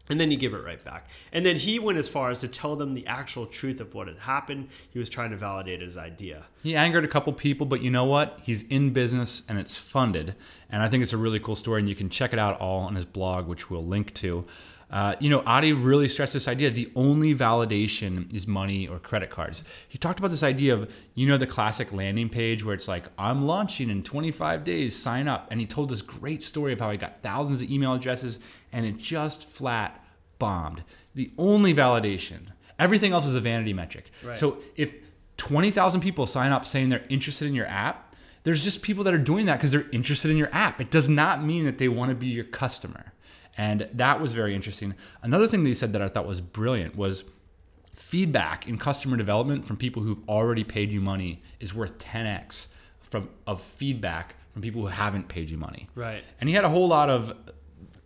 And 0.09 0.19
then 0.19 0.31
you 0.31 0.37
give 0.37 0.53
it 0.53 0.63
right 0.63 0.83
back. 0.83 1.07
And 1.33 1.45
then 1.45 1.57
he 1.57 1.79
went 1.79 1.97
as 1.97 2.07
far 2.07 2.29
as 2.29 2.39
to 2.41 2.47
tell 2.47 2.75
them 2.75 2.93
the 2.93 3.05
actual 3.07 3.45
truth 3.45 3.81
of 3.81 3.93
what 3.93 4.07
had 4.07 4.19
happened. 4.19 4.69
He 4.89 4.99
was 4.99 5.09
trying 5.09 5.31
to 5.31 5.37
validate 5.37 5.81
his 5.81 5.97
idea. 5.97 6.45
He 6.63 6.75
angered 6.75 7.03
a 7.03 7.09
couple 7.09 7.33
people, 7.33 7.65
but 7.65 7.81
you 7.81 7.91
know 7.91 8.05
what? 8.05 8.39
He's 8.43 8.63
in 8.63 8.91
business 8.91 9.43
and 9.49 9.59
it's 9.59 9.75
funded. 9.75 10.35
And 10.69 10.81
I 10.81 10.89
think 10.89 11.03
it's 11.03 11.13
a 11.13 11.17
really 11.17 11.39
cool 11.39 11.55
story, 11.55 11.79
and 11.79 11.89
you 11.89 11.95
can 11.95 12.09
check 12.09 12.33
it 12.33 12.39
out 12.39 12.59
all 12.59 12.81
on 12.81 12.95
his 12.95 13.05
blog, 13.05 13.47
which 13.47 13.69
we'll 13.69 13.85
link 13.85 14.13
to. 14.15 14.45
Uh, 14.89 15.15
you 15.19 15.29
know, 15.29 15.41
Adii 15.41 15.83
really 15.83 16.07
stressed 16.07 16.33
this 16.33 16.47
idea 16.47 16.69
the 16.69 16.89
only 16.95 17.35
validation 17.35 18.33
is 18.33 18.47
money 18.47 18.87
or 18.87 18.99
credit 18.99 19.29
cards. 19.29 19.63
He 19.89 19.97
talked 19.97 20.19
about 20.19 20.31
this 20.31 20.43
idea 20.43 20.73
of, 20.73 20.89
you 21.13 21.27
know, 21.27 21.37
the 21.37 21.47
classic 21.47 21.91
landing 21.91 22.29
page 22.29 22.63
where 22.63 22.73
it's 22.73 22.87
like, 22.87 23.05
I'm 23.17 23.45
launching 23.45 23.89
in 23.89 24.01
25 24.03 24.63
days, 24.63 24.95
sign 24.95 25.27
up. 25.27 25.47
And 25.51 25.59
he 25.59 25.65
told 25.65 25.89
this 25.89 26.01
great 26.01 26.41
story 26.41 26.71
of 26.71 26.79
how 26.79 26.91
he 26.91 26.97
got 26.97 27.21
thousands 27.21 27.61
of 27.61 27.69
email 27.69 27.93
addresses 27.93 28.39
and 28.71 28.85
it 28.85 28.97
just 28.97 29.43
flat 29.43 30.03
bombed. 30.39 30.83
The 31.15 31.31
only 31.37 31.73
validation, 31.73 32.47
everything 32.79 33.13
else 33.13 33.25
is 33.25 33.35
a 33.35 33.41
vanity 33.41 33.73
metric. 33.73 34.11
Right. 34.23 34.37
So 34.37 34.57
if 34.75 34.93
20,000 35.37 36.01
people 36.01 36.25
sign 36.25 36.51
up 36.51 36.65
saying 36.65 36.89
they're 36.89 37.05
interested 37.09 37.47
in 37.47 37.55
your 37.55 37.67
app, 37.67 38.15
there's 38.43 38.63
just 38.63 38.81
people 38.81 39.03
that 39.03 39.13
are 39.13 39.19
doing 39.19 39.45
that 39.47 39.57
because 39.57 39.71
they're 39.71 39.85
interested 39.91 40.31
in 40.31 40.37
your 40.37 40.53
app. 40.53 40.79
It 40.79 40.89
does 40.89 41.09
not 41.09 41.43
mean 41.43 41.65
that 41.65 41.77
they 41.77 41.87
want 41.87 42.09
to 42.09 42.15
be 42.15 42.27
your 42.27 42.45
customer. 42.45 43.13
And 43.57 43.89
that 43.93 44.21
was 44.21 44.33
very 44.33 44.55
interesting. 44.55 44.93
Another 45.21 45.47
thing 45.47 45.63
that 45.63 45.69
he 45.69 45.75
said 45.75 45.91
that 45.93 46.01
I 46.01 46.09
thought 46.09 46.27
was 46.27 46.41
brilliant 46.41 46.95
was 46.95 47.23
feedback 47.93 48.67
in 48.67 48.77
customer 48.77 49.17
development 49.17 49.65
from 49.65 49.75
people 49.75 50.03
who've 50.03 50.21
already 50.29 50.63
paid 50.63 50.91
you 50.91 51.01
money 51.01 51.41
is 51.59 51.73
worth 51.73 51.97
10x 51.97 52.67
from 52.99 53.29
of 53.47 53.61
feedback 53.61 54.35
from 54.53 54.61
people 54.61 54.81
who 54.81 54.87
haven't 54.87 55.27
paid 55.27 55.49
you 55.49 55.57
money. 55.57 55.89
Right. 55.95 56.23
And 56.39 56.47
he 56.47 56.55
had 56.55 56.63
a 56.63 56.69
whole 56.69 56.87
lot 56.87 57.09
of 57.09 57.33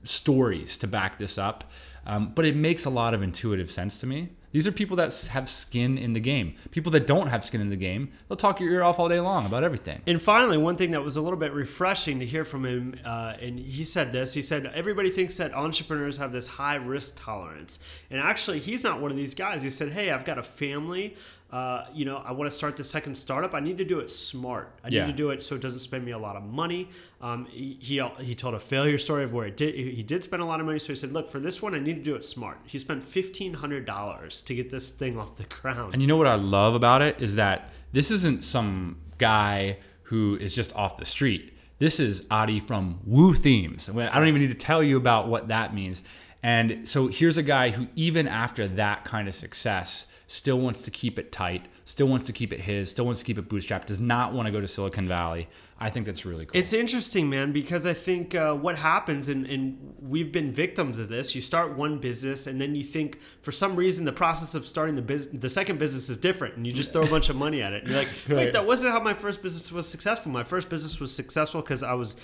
stories 0.04 0.78
to 0.78 0.88
back 0.88 1.18
this 1.18 1.38
up, 1.38 1.64
um, 2.06 2.32
but 2.34 2.46
it 2.46 2.56
makes 2.56 2.86
a 2.86 2.90
lot 2.90 3.14
of 3.14 3.22
intuitive 3.22 3.72
sense 3.72 4.00
to 4.00 4.08
me. 4.08 4.30
These 4.52 4.68
are 4.68 4.72
people 4.72 4.98
that 4.98 5.30
have 5.32 5.48
skin 5.48 5.98
in 5.98 6.14
the 6.14 6.20
game. 6.20 6.56
People 6.72 6.92
that 6.92 7.08
don't 7.08 7.28
have 7.28 7.44
skin 7.44 7.62
in 7.62 7.70
the 7.70 7.78
game, 7.78 8.12
they'll 8.28 8.36
talk 8.36 8.60
your 8.60 8.70
ear 8.70 8.84
off 8.84 9.00
all 9.00 9.08
day 9.08 9.20
long 9.20 9.46
about 9.46 9.64
everything. 9.64 10.02
And 10.06 10.22
finally, 10.22 10.58
one 10.58 10.76
thing 10.76 10.92
that 10.92 11.04
was 11.04 11.16
a 11.16 11.22
little 11.22 11.40
bit 11.40 11.54
refreshing 11.54 12.20
to 12.20 12.26
hear 12.26 12.44
from 12.44 12.66
him, 12.66 13.00
uh, 13.06 13.36
and 13.40 13.58
he 13.58 13.86
said 13.86 14.12
this 14.12 14.34
he 14.34 14.42
said, 14.42 14.66
Everybody 14.66 15.10
thinks 15.10 15.38
that 15.38 15.54
entrepreneurs 15.54 16.18
have 16.18 16.32
this 16.32 16.48
high 16.48 16.76
risk 16.76 17.14
tolerance. 17.16 17.80
And 18.10 18.20
actually, 18.20 18.60
he's 18.60 18.84
not 18.84 19.02
one 19.02 19.12
of 19.12 19.18
these 19.18 19.34
guys. 19.34 19.64
He 19.64 19.70
said, 19.70 19.94
Hey, 19.94 20.12
I've 20.12 20.26
got 20.26 20.38
a 20.38 20.44
family. 20.44 21.16
Uh, 21.52 21.86
you 21.94 22.06
know, 22.06 22.18
I 22.26 22.32
want 22.32 22.50
to 22.50 22.56
start 22.56 22.78
the 22.78 22.84
second 22.84 23.16
startup. 23.16 23.54
I 23.54 23.60
need 23.60 23.78
to 23.80 23.84
do 23.84 24.00
it 24.00 24.10
smart. 24.10 24.74
I 24.86 24.90
need 24.90 24.96
Yeah. 24.96 25.06
to 25.08 25.12
do 25.12 25.32
it 25.32 25.44
so 25.44 25.56
it 25.56 25.62
doesn't 25.62 25.80
spend 25.80 26.06
me 26.06 26.12
a 26.12 26.18
lot 26.18 26.38
of 26.38 26.44
money. 26.44 26.90
Um, 27.20 27.46
he, 27.52 27.78
he 27.82 28.02
he 28.24 28.36
told 28.36 28.54
a 28.54 28.60
failure 28.60 28.98
story 28.98 29.26
of 29.26 29.34
where 29.34 29.48
it 29.48 29.58
did 29.58 29.76
he 29.76 30.02
did 30.02 30.24
spend 30.24 30.42
a 30.42 30.46
lot 30.46 30.62
of 30.62 30.66
money. 30.66 30.80
So 30.80 30.88
he 30.94 30.96
said, 30.96 31.12
look, 31.12 31.30
for 31.30 31.40
this 31.40 31.62
one, 31.62 31.76
I 31.76 31.80
need 31.80 31.98
to 31.98 32.04
do 32.04 32.16
it 32.16 32.24
smart. 32.24 32.60
He 32.66 32.80
spent 32.80 33.04
fifteen 33.04 33.56
hundred 33.56 33.86
dollars 33.86 34.42
to 34.44 34.56
get 34.56 34.70
this 34.70 34.92
thing 34.92 35.18
off 35.18 35.36
the 35.36 35.44
ground. 35.44 35.94
And 35.94 36.02
you 36.02 36.08
know 36.08 36.16
what 36.18 36.28
I 36.28 36.36
love 36.36 36.74
about 36.74 37.02
it 37.02 37.22
is 37.22 37.36
that 37.36 37.70
this 37.92 38.12
isn't 38.12 38.44
some 38.46 38.98
guy 39.18 39.78
who 40.04 40.38
is 40.38 40.56
just 40.56 40.74
off 40.76 40.96
the 40.98 41.06
street. 41.06 41.54
This 41.80 42.00
is 42.00 42.22
Adii 42.28 42.62
from 42.62 43.00
Woo 43.06 43.34
Themes. 43.34 43.90
I 43.90 44.18
don't 44.18 44.28
even 44.28 44.40
need 44.42 44.50
to 44.50 44.54
tell 44.54 44.82
you 44.84 44.96
about 44.98 45.28
what 45.28 45.50
that 45.50 45.74
means. 45.74 46.02
And 46.44 46.88
so 46.88 47.08
here's 47.08 47.38
a 47.38 47.44
guy 47.44 47.72
who, 47.72 47.88
even 47.96 48.28
after 48.28 48.68
that 48.70 49.04
kind 49.04 49.28
of 49.28 49.34
success, 49.34 50.08
still 50.32 50.58
wants 50.60 50.82
to 50.84 50.90
keep 50.92 51.20
it 51.20 51.30
tight, 51.32 51.66
still 51.84 52.08
wants 52.08 52.26
to 52.26 52.32
keep 52.32 52.54
it 52.54 52.62
his, 52.62 52.90
still 52.90 53.04
wants 53.04 53.20
to 53.20 53.26
keep 53.26 53.38
it 53.38 53.50
bootstrapped, 53.50 53.86
does 53.86 54.00
not 54.00 54.32
want 54.32 54.46
to 54.46 54.52
go 54.52 54.62
to 54.62 54.68
Silicon 54.68 55.06
Valley. 55.06 55.50
I 55.78 55.90
think 55.90 56.06
that's 56.06 56.26
really 56.26 56.46
cool. 56.46 56.58
It's 56.58 56.72
interesting, 56.72 57.30
man, 57.30 57.52
because 57.52 57.86
I 57.86 57.94
think 57.94 58.34
uh, 58.34 58.54
what 58.54 58.78
happens, 58.78 59.28
and, 59.28 59.46
and 59.46 59.94
we've 60.00 60.32
been 60.32 60.50
victims 60.52 61.00
of 61.00 61.10
this. 61.10 61.36
You 61.36 61.42
start 61.42 61.76
one 61.76 61.98
business, 61.98 62.48
and 62.48 62.62
then 62.62 62.76
you 62.76 62.84
think 62.84 63.20
for 63.42 63.52
some 63.52 63.76
reason 63.76 64.06
the 64.06 64.14
process 64.14 64.56
of 64.56 64.66
starting 64.66 64.96
the 64.96 65.02
business, 65.02 65.36
the 65.42 65.50
second 65.50 65.80
business 65.80 66.08
is 66.08 66.18
different, 66.18 66.56
and 66.56 66.66
you 66.66 66.72
just 66.72 66.94
throw 66.94 67.04
a 67.04 67.10
bunch 67.10 67.28
of 67.30 67.36
money 67.36 67.62
at 67.62 67.74
it. 67.74 67.84
And 67.84 67.92
you're 67.92 68.00
like, 68.00 68.10
wait, 68.30 68.36
Right. 68.36 68.54
that 68.54 68.66
wasn't 68.66 68.94
how 68.94 69.02
my 69.02 69.14
first 69.14 69.42
business 69.44 69.70
was 69.72 69.86
successful. 69.88 70.32
My 70.32 70.44
first 70.46 70.70
business 70.70 71.00
was 71.02 71.14
successful 71.14 71.62
because 71.62 71.84
I 71.84 71.94
was 71.94 72.16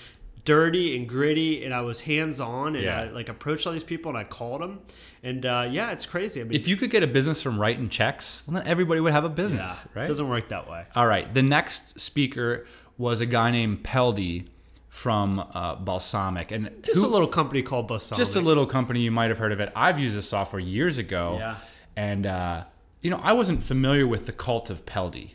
dirty 0.48 0.96
and 0.96 1.06
gritty, 1.08 1.62
and 1.64 1.74
I 1.74 1.82
was 1.82 2.00
hands 2.00 2.40
on, 2.40 2.74
and 2.74 2.84
Yeah. 2.84 3.00
I 3.02 3.04
like 3.10 3.28
approached 3.28 3.66
all 3.66 3.72
these 3.74 3.84
people, 3.84 4.08
and 4.08 4.16
I 4.18 4.24
called 4.24 4.60
them, 4.62 4.80
and 5.22 5.44
uh, 5.44 5.68
yeah, 5.70 5.90
it's 5.92 6.06
crazy. 6.06 6.40
I 6.40 6.44
mean, 6.44 6.54
if 6.54 6.66
you 6.66 6.76
could 6.76 6.90
get 6.90 7.02
a 7.02 7.06
business 7.06 7.42
from 7.42 7.60
writing 7.60 7.88
checks, 7.88 8.42
well, 8.46 8.54
then 8.56 8.66
everybody 8.66 9.00
would 9.00 9.12
have 9.12 9.24
a 9.24 9.28
business, 9.28 9.72
yeah, 9.84 9.92
right? 9.94 10.04
it 10.04 10.08
doesn't 10.08 10.28
work 10.28 10.48
that 10.48 10.68
way. 10.70 10.84
All 10.94 11.06
right. 11.06 11.32
The 11.34 11.42
next 11.42 12.00
speaker 12.00 12.66
was 12.96 13.20
a 13.20 13.26
guy 13.26 13.50
named 13.50 13.82
Peldi 13.84 14.48
from 14.88 15.38
uh, 15.38 15.76
Balsamiq, 15.76 16.50
and 16.50 16.70
Just 16.82 17.00
who- 17.00 17.06
a 17.06 17.12
little 17.16 17.28
company 17.28 17.60
called 17.62 17.88
Balsamiq. 17.90 18.16
just 18.16 18.34
a 18.34 18.40
little 18.40 18.66
company 18.66 19.00
you 19.00 19.10
might 19.10 19.28
have 19.28 19.38
heard 19.38 19.52
of 19.52 19.60
it. 19.60 19.70
I've 19.76 19.98
used 20.00 20.16
this 20.16 20.28
software 20.28 20.60
years 20.60 20.96
ago, 20.98 21.36
Yeah. 21.38 21.56
and 21.94 22.24
uh, 22.26 22.64
you 23.02 23.10
know 23.10 23.20
I 23.22 23.32
wasn't 23.34 23.62
familiar 23.62 24.06
with 24.06 24.24
the 24.26 24.32
cult 24.32 24.70
of 24.70 24.86
Peldi, 24.86 25.32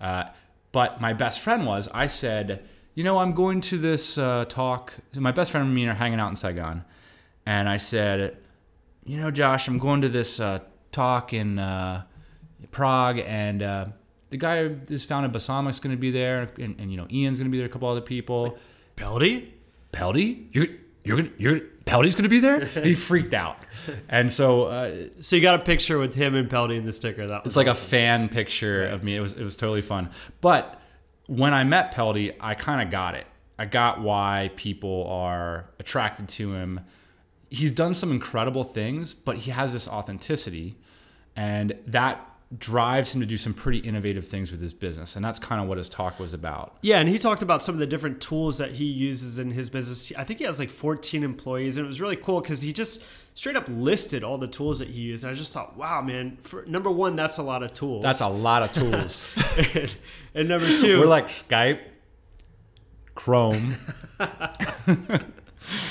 uh, 0.00 0.24
but 0.72 1.00
my 1.00 1.12
best 1.12 1.40
friend 1.40 1.66
was. 1.66 1.88
I 1.92 2.06
said, 2.06 2.64
you 2.94 3.04
know, 3.04 3.18
I'm 3.18 3.32
going 3.32 3.60
to 3.62 3.78
this 3.78 4.18
uh, 4.18 4.44
talk. 4.48 4.92
My 5.14 5.32
best 5.32 5.50
friend 5.50 5.66
and 5.66 5.74
me 5.74 5.86
are 5.86 5.94
hanging 5.94 6.20
out 6.20 6.30
in 6.30 6.36
Saigon, 6.36 6.84
and 7.44 7.68
I 7.68 7.76
said, 7.76 8.38
you 9.04 9.18
know, 9.18 9.30
Josh, 9.30 9.68
I'm 9.68 9.78
going 9.78 10.00
to 10.02 10.08
this 10.08 10.40
uh, 10.40 10.60
talk 10.92 11.32
in 11.32 11.58
uh, 11.58 12.04
Prague, 12.70 13.18
and 13.18 13.62
uh, 13.62 13.86
the 14.30 14.36
guy 14.36 14.68
who's 14.68 15.04
founded 15.04 15.32
Balsamiq's 15.32 15.80
going 15.80 15.94
to 15.94 16.00
be 16.00 16.10
there, 16.10 16.50
and, 16.58 16.78
and 16.78 16.90
you 16.90 16.96
know, 16.96 17.06
Ian's 17.10 17.38
going 17.38 17.50
to 17.50 17.52
be 17.52 17.58
there, 17.58 17.66
a 17.66 17.70
couple 17.70 17.88
other 17.88 18.00
people. 18.00 18.58
Peldi. 18.96 19.50
Peldi, 19.92 20.46
you're 20.52 20.66
you're 21.04 21.16
gonna 21.18 21.30
you're 21.38 21.60
Peldi's 21.86 22.14
gonna 22.14 22.28
be 22.28 22.40
there. 22.40 22.64
He 22.64 22.94
freaked 23.08 23.34
out, 23.34 23.58
and 24.08 24.32
so 24.32 24.64
uh, 24.64 25.08
So 25.20 25.36
you 25.36 25.42
got 25.42 25.60
a 25.60 25.62
picture 25.62 25.98
with 25.98 26.14
him 26.14 26.34
and 26.34 26.50
Peldi 26.50 26.76
in 26.76 26.84
the 26.84 26.92
sticker. 26.92 27.26
That 27.26 27.44
was 27.44 27.50
it's 27.50 27.56
like 27.56 27.66
a 27.66 27.74
fan 27.74 28.28
picture 28.28 28.86
of 28.86 29.04
me. 29.04 29.14
It 29.14 29.20
was 29.20 29.34
it 29.34 29.44
was 29.44 29.56
totally 29.56 29.82
fun. 29.82 30.10
But 30.40 30.80
when 31.26 31.54
I 31.54 31.64
met 31.64 31.94
Peldi, 31.94 32.34
I 32.40 32.54
kind 32.54 32.82
of 32.82 32.90
got 32.90 33.14
it. 33.14 33.26
I 33.58 33.66
got 33.66 34.00
why 34.00 34.50
people 34.56 35.06
are 35.06 35.66
attracted 35.78 36.28
to 36.30 36.54
him. 36.54 36.80
He's 37.50 37.70
done 37.70 37.94
some 37.94 38.10
incredible 38.10 38.64
things, 38.64 39.14
but 39.14 39.38
he 39.38 39.50
has 39.52 39.72
this 39.72 39.86
authenticity, 39.86 40.76
and 41.36 41.78
that 41.86 42.28
drives 42.58 43.14
him 43.14 43.20
to 43.20 43.26
do 43.26 43.36
some 43.36 43.54
pretty 43.54 43.78
innovative 43.78 44.26
things 44.26 44.50
with 44.50 44.60
his 44.60 44.72
business. 44.72 45.16
And 45.16 45.24
that's 45.24 45.38
kind 45.38 45.60
of 45.60 45.68
what 45.68 45.78
his 45.78 45.88
talk 45.88 46.18
was 46.18 46.32
about. 46.32 46.76
Yeah, 46.82 46.98
and 46.98 47.08
he 47.08 47.18
talked 47.18 47.42
about 47.42 47.62
some 47.62 47.74
of 47.74 47.78
the 47.78 47.86
different 47.86 48.20
tools 48.20 48.58
that 48.58 48.72
he 48.72 48.84
uses 48.84 49.38
in 49.38 49.50
his 49.50 49.70
business. 49.70 50.12
I 50.16 50.24
think 50.24 50.40
he 50.40 50.44
has 50.44 50.58
like 50.58 50.70
14 50.70 51.22
employees, 51.22 51.76
and 51.76 51.84
it 51.84 51.88
was 51.88 52.00
really 52.00 52.16
cool 52.16 52.40
because 52.40 52.62
he 52.62 52.72
just 52.72 53.02
straight 53.34 53.56
up 53.56 53.64
listed 53.68 54.22
all 54.24 54.38
the 54.38 54.46
tools 54.46 54.78
that 54.78 54.88
he 54.88 55.00
used. 55.02 55.24
And 55.24 55.30
I 55.32 55.34
just 55.34 55.52
thought, 55.52 55.76
wow, 55.76 56.00
man, 56.00 56.38
for 56.42 56.64
number 56.66 56.90
one, 56.90 57.16
that's 57.16 57.38
a 57.38 57.42
lot 57.42 57.62
of 57.62 57.72
tools. 57.72 58.02
That's 58.02 58.20
a 58.20 58.28
lot 58.28 58.62
of 58.62 58.72
tools. 58.72 59.28
and, 59.74 59.94
and 60.34 60.48
number 60.48 60.78
two, 60.78 61.00
We're 61.00 61.06
like 61.06 61.26
Skype, 61.26 61.80
Chrome. 63.14 63.76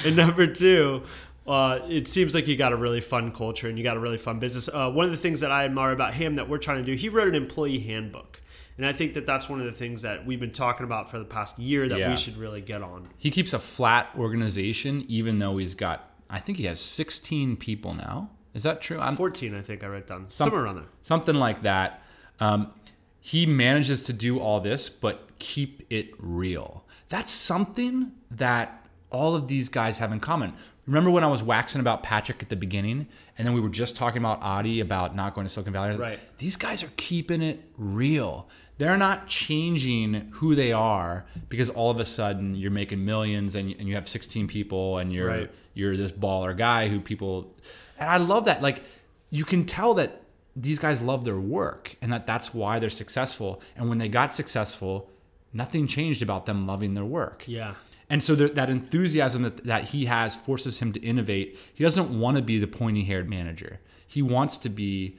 and 0.06 0.16
number 0.16 0.48
two, 0.48 1.04
uh, 1.46 1.80
it 1.90 2.08
seems 2.08 2.34
like 2.34 2.48
you 2.48 2.56
got 2.56 2.72
a 2.72 2.78
really 2.78 3.02
fun 3.02 3.32
culture 3.32 3.68
and 3.68 3.78
you 3.78 3.84
got 3.84 3.98
a 3.98 4.00
really 4.00 4.18
fun 4.18 4.40
business. 4.40 4.70
Uh, 4.70 4.90
one 4.90 5.06
of 5.06 5.12
the 5.12 5.18
things 5.18 5.42
that 5.42 5.52
I 5.52 5.66
admire 5.66 5.92
about 5.92 6.14
him 6.14 6.36
that 6.36 6.48
we're 6.48 6.58
trying 6.58 6.78
to 6.78 6.84
do, 6.84 6.94
he 6.96 7.10
wrote 7.10 7.28
an 7.28 7.36
employee 7.36 7.80
handbook. 7.80 8.40
And 8.78 8.86
I 8.88 8.94
think 8.94 9.14
that 9.14 9.26
that's 9.28 9.48
one 9.48 9.60
of 9.60 9.66
the 9.68 9.72
things 9.72 10.02
that 10.02 10.26
we've 10.26 10.40
been 10.40 10.52
talking 10.52 10.84
about 10.84 11.10
for 11.12 11.20
the 11.20 11.26
past 11.26 11.60
year 11.60 11.88
that 11.90 12.00
Yeah. 12.00 12.10
we 12.10 12.18
should 12.18 12.38
really 12.38 12.62
get 12.62 12.82
on. 12.82 13.10
He 13.20 13.30
keeps 13.30 13.54
a 13.54 13.60
flat 13.60 14.10
organization, 14.18 15.06
even 15.08 15.38
though 15.38 15.58
he's 15.58 15.76
got, 15.76 16.10
I 16.34 16.40
think 16.40 16.58
he 16.58 16.66
has 16.66 16.80
16 16.80 17.58
people 17.58 17.94
now. 17.94 18.30
Is 18.54 18.64
that 18.64 18.82
true? 18.82 19.00
I'm 19.00 19.16
14, 19.16 19.56
I 19.56 19.62
think 19.62 19.84
I 19.84 19.88
wrote 19.88 20.08
down. 20.08 20.26
Some- 20.30 20.48
Somewhere 20.48 20.64
around 20.66 20.76
there. 20.78 20.86
something 21.02 21.36
like 21.36 21.62
that. 21.62 22.02
Um, 22.40 22.74
he 23.20 23.46
manages 23.46 24.04
to 24.06 24.14
do 24.14 24.40
all 24.40 24.60
this, 24.60 24.90
but 24.90 25.30
keep 25.40 25.86
it 25.90 26.10
real. 26.18 26.84
That's 27.10 27.32
something 27.32 28.12
that 28.32 28.86
all 29.12 29.36
of 29.36 29.48
these 29.48 29.70
guys 29.70 30.00
have 30.00 30.12
in 30.12 30.20
common. 30.20 30.54
Remember 30.88 31.10
when 31.12 31.24
I 31.24 31.28
was 31.28 31.42
waxing 31.44 31.80
about 31.82 32.04
Patrick 32.04 32.42
at 32.44 32.50
the 32.50 32.56
beginning, 32.56 33.08
and 33.38 33.48
then 33.48 33.54
we 33.54 33.62
were 33.62 33.70
just 33.70 33.96
talking 33.96 34.18
about 34.22 34.42
Adii 34.42 34.82
about 34.82 35.16
not 35.16 35.34
going 35.36 35.46
to 35.48 35.54
Silicon 35.54 35.72
Valley? 35.74 35.96
Right. 35.96 36.20
These 36.40 36.58
guys 36.58 36.84
are 36.84 36.92
keeping 36.98 37.42
it 37.42 37.64
real. 37.78 38.50
They're 38.80 38.98
not 38.98 39.28
changing 39.28 40.30
who 40.32 40.56
they 40.56 40.74
are 40.74 41.26
because 41.48 41.70
all 41.70 41.92
of 41.92 42.00
a 42.00 42.06
sudden 42.06 42.56
you're 42.56 42.72
making 42.72 43.06
millions 43.06 43.56
and, 43.56 43.72
and 43.80 43.88
you 43.88 43.96
have 43.96 44.10
16 44.10 44.48
people 44.48 44.98
and 44.98 45.14
you're 45.14 45.28
Right. 45.28 45.52
You're 45.74 45.98
this 45.98 46.12
baller 46.12 46.56
guy 46.56 46.88
who 46.88 47.00
people 47.00 47.54
and 47.98 48.10
I 48.10 48.18
love 48.18 48.46
that 48.46 48.62
like 48.62 48.84
you 49.30 49.46
can 49.46 49.66
tell 49.66 49.96
that 49.96 50.24
these 50.56 50.80
guys 50.80 51.02
love 51.02 51.26
their 51.26 51.40
work 51.40 51.96
and 52.02 52.12
that 52.14 52.28
that's 52.28 52.54
why 52.54 52.80
they're 52.80 52.90
successful. 52.90 53.62
And 53.76 53.90
when 53.90 53.98
they 53.98 54.08
got 54.08 54.36
successful, 54.36 55.10
nothing 55.52 55.88
changed 55.88 56.22
about 56.22 56.46
them 56.46 56.68
loving 56.68 56.94
their 56.94 57.06
work. 57.06 57.44
Yeah. 57.48 57.74
And 58.10 58.22
so 58.22 58.36
there, 58.36 58.50
that 58.50 58.70
enthusiasm 58.70 59.44
that, 59.44 59.64
that 59.66 59.86
he 59.86 60.06
has 60.06 60.36
forces 60.36 60.80
him 60.80 60.94
to 60.94 61.00
innovate. 61.00 61.58
He 61.74 61.84
doesn't 61.84 62.20
want 62.20 62.38
to 62.38 62.44
be 62.44 62.60
the 62.60 62.68
pointy 62.68 63.04
haired 63.06 63.30
manager. 63.30 63.80
He 64.08 64.22
wants 64.22 64.58
to 64.60 64.70
be 64.70 65.18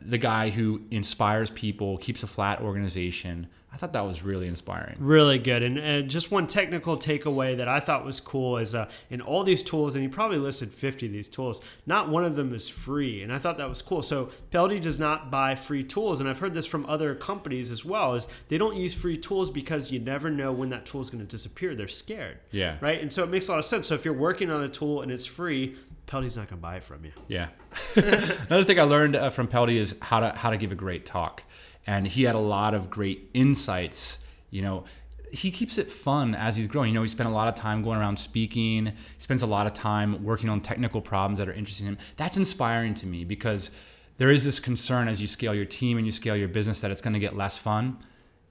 the 0.00 0.18
guy 0.18 0.50
who 0.50 0.82
inspires 0.90 1.50
people, 1.50 1.98
keeps 1.98 2.22
a 2.22 2.26
flat 2.26 2.60
organization. 2.60 3.48
I 3.74 3.76
thought 3.76 3.92
that 3.94 4.06
was 4.06 4.22
really 4.22 4.46
inspiring. 4.46 4.94
Really 5.00 5.36
good. 5.36 5.64
And, 5.64 5.76
and 5.78 6.08
just 6.08 6.30
one 6.30 6.46
technical 6.46 6.96
takeaway 6.96 7.56
that 7.56 7.66
I 7.66 7.80
thought 7.80 8.04
was 8.04 8.20
cool 8.20 8.56
is 8.56 8.72
uh, 8.72 8.88
in 9.10 9.20
all 9.20 9.42
these 9.42 9.64
tools, 9.64 9.96
and 9.96 10.04
he 10.04 10.08
probably 10.08 10.38
listed 10.38 10.72
50 10.72 11.06
of 11.06 11.12
these 11.12 11.28
tools, 11.28 11.60
not 11.84 12.08
one 12.08 12.24
of 12.24 12.36
them 12.36 12.54
is 12.54 12.68
free. 12.68 13.20
And 13.20 13.32
I 13.32 13.38
thought 13.38 13.58
that 13.58 13.68
was 13.68 13.82
cool. 13.82 14.00
So 14.00 14.30
Peldi 14.52 14.80
does 14.80 15.00
not 15.00 15.28
buy 15.28 15.56
free 15.56 15.82
tools. 15.82 16.20
And 16.20 16.28
I've 16.28 16.38
heard 16.38 16.54
this 16.54 16.68
from 16.68 16.86
other 16.86 17.16
companies 17.16 17.72
as 17.72 17.84
well, 17.84 18.14
is 18.14 18.28
they 18.46 18.58
don't 18.58 18.76
use 18.76 18.94
free 18.94 19.18
tools 19.18 19.50
because 19.50 19.90
you 19.90 19.98
never 19.98 20.30
know 20.30 20.52
when 20.52 20.70
that 20.70 20.86
tool 20.86 21.00
is 21.00 21.10
going 21.10 21.26
to 21.26 21.30
disappear. 21.30 21.74
They're 21.74 21.88
scared. 21.88 22.38
Yeah. 22.52 22.76
Right. 22.80 23.02
And 23.02 23.12
so 23.12 23.24
it 23.24 23.28
makes 23.28 23.48
a 23.48 23.50
lot 23.50 23.58
of 23.58 23.64
sense. 23.64 23.88
So 23.88 23.96
if 23.96 24.04
you're 24.04 24.14
working 24.14 24.50
on 24.50 24.62
a 24.62 24.68
tool 24.68 25.02
and 25.02 25.10
it's 25.10 25.26
free, 25.26 25.76
Peldi's 26.06 26.36
not 26.36 26.48
going 26.48 26.58
to 26.58 26.62
buy 26.62 26.76
it 26.76 26.84
from 26.84 27.04
you. 27.04 27.12
Yeah. 27.28 27.48
Another 27.96 28.64
thing 28.64 28.78
I 28.78 28.82
learned 28.82 29.16
uh, 29.16 29.30
from 29.30 29.48
Peldi 29.48 29.76
is 29.76 29.96
how 30.00 30.20
to 30.20 30.30
how 30.30 30.50
to 30.50 30.56
give 30.56 30.70
a 30.70 30.76
great 30.76 31.06
talk, 31.06 31.42
and 31.86 32.06
he 32.06 32.22
had 32.24 32.34
a 32.34 32.40
lot 32.40 32.74
of 32.74 32.90
great 32.90 33.30
insights. 33.34 34.18
You 34.50 34.62
know, 34.62 34.84
he 35.32 35.50
keeps 35.50 35.78
it 35.78 35.90
fun 35.90 36.34
as 36.34 36.56
he's 36.56 36.66
growing. 36.66 36.90
You 36.90 36.94
know, 36.94 37.02
he 37.02 37.08
spent 37.08 37.28
a 37.28 37.32
lot 37.32 37.48
of 37.48 37.54
time 37.54 37.82
going 37.82 37.98
around 37.98 38.18
speaking. 38.18 38.86
He 38.86 38.92
spends 39.22 39.42
a 39.42 39.46
lot 39.46 39.66
of 39.66 39.74
time 39.74 40.22
working 40.24 40.48
on 40.48 40.60
technical 40.60 41.00
problems 41.00 41.38
that 41.38 41.48
are 41.48 41.52
interesting 41.52 41.86
to 41.86 41.92
him. 41.92 41.98
That's 42.16 42.36
inspiring 42.36 42.94
to 42.94 43.06
me 43.06 43.24
because 43.24 43.70
there 44.16 44.30
is 44.30 44.44
this 44.44 44.60
concern 44.60 45.08
as 45.08 45.20
you 45.20 45.26
scale 45.26 45.54
your 45.54 45.64
team 45.64 45.98
and 45.98 46.06
you 46.06 46.12
scale 46.12 46.36
your 46.36 46.48
business 46.48 46.80
that 46.80 46.90
it's 46.90 47.00
going 47.00 47.14
to 47.14 47.20
get 47.20 47.36
less 47.36 47.58
fun. 47.58 47.98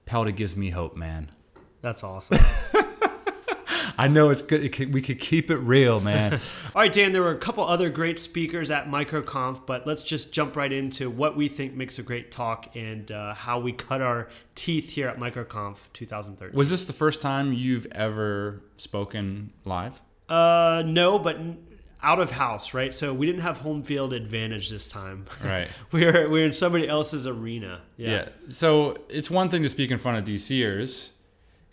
Peldi 0.05 0.35
gives 0.35 0.55
me 0.55 0.71
hope, 0.71 0.97
man. 0.97 1.29
That's 1.81 2.03
awesome. 2.03 2.39
I 3.97 4.08
know 4.08 4.29
it's 4.29 4.41
good. 4.41 4.63
It 4.63 4.69
could, 4.69 4.93
we 4.93 5.01
could 5.01 5.19
keep 5.19 5.51
it 5.51 5.58
real, 5.58 5.99
man. 5.99 6.34
All 6.75 6.82
right, 6.82 6.91
Dan, 6.91 7.12
there 7.12 7.21
were 7.21 7.32
a 7.32 7.38
couple 7.38 7.63
other 7.65 7.89
great 7.89 8.19
speakers 8.19 8.71
at 8.71 8.88
MicroConf, 8.88 9.65
but 9.65 9.86
let's 9.86 10.03
just 10.03 10.34
jump 10.34 10.56
right 10.56 10.71
into 10.71 11.10
what 11.10 11.36
we 11.36 11.47
think 11.47 11.73
makes 11.73 11.99
a 11.99 12.03
great 12.03 12.32
talk 12.32 12.75
and 12.75 13.12
uh, 13.12 13.34
how 13.34 13.60
we 13.60 13.71
cut 13.71 14.01
our 14.01 14.29
teeth 14.56 14.91
here 14.91 15.08
at 15.08 15.17
MicroConf 15.17 15.91
2013. 15.93 16.58
Was 16.58 16.69
this 16.69 16.86
the 16.86 16.93
first 16.93 17.21
time 17.21 17.53
you've 17.53 17.88
ever 17.91 18.62
spoken 18.77 19.51
live? 19.65 20.01
Uh, 20.29 20.84
no, 20.86 21.19
but 21.19 21.38
out 22.03 22.19
of 22.19 22.32
house, 22.32 22.73
right? 22.73 22.93
So 22.93 23.13
we 23.13 23.25
didn't 23.25 23.41
have 23.41 23.60
home 23.60 23.82
field 23.82 24.13
advantage 24.13 24.69
this 24.69 24.88
time. 24.88 25.25
Right. 25.43 25.69
we 25.91 26.06
are 26.06 26.29
we 26.29 26.41
are 26.41 26.45
in 26.45 26.53
somebody 26.53 26.88
else's 26.88 27.27
arena. 27.27 27.82
Yeah. 27.97 28.10
yeah. 28.10 28.29
So 28.49 28.97
it's 29.10 29.29
one 29.29 29.49
thing 29.49 29.63
to 29.63 29.69
speak 29.69 29.91
in 29.91 29.97
front 29.97 30.17
of 30.17 30.34
DCers 30.34 31.10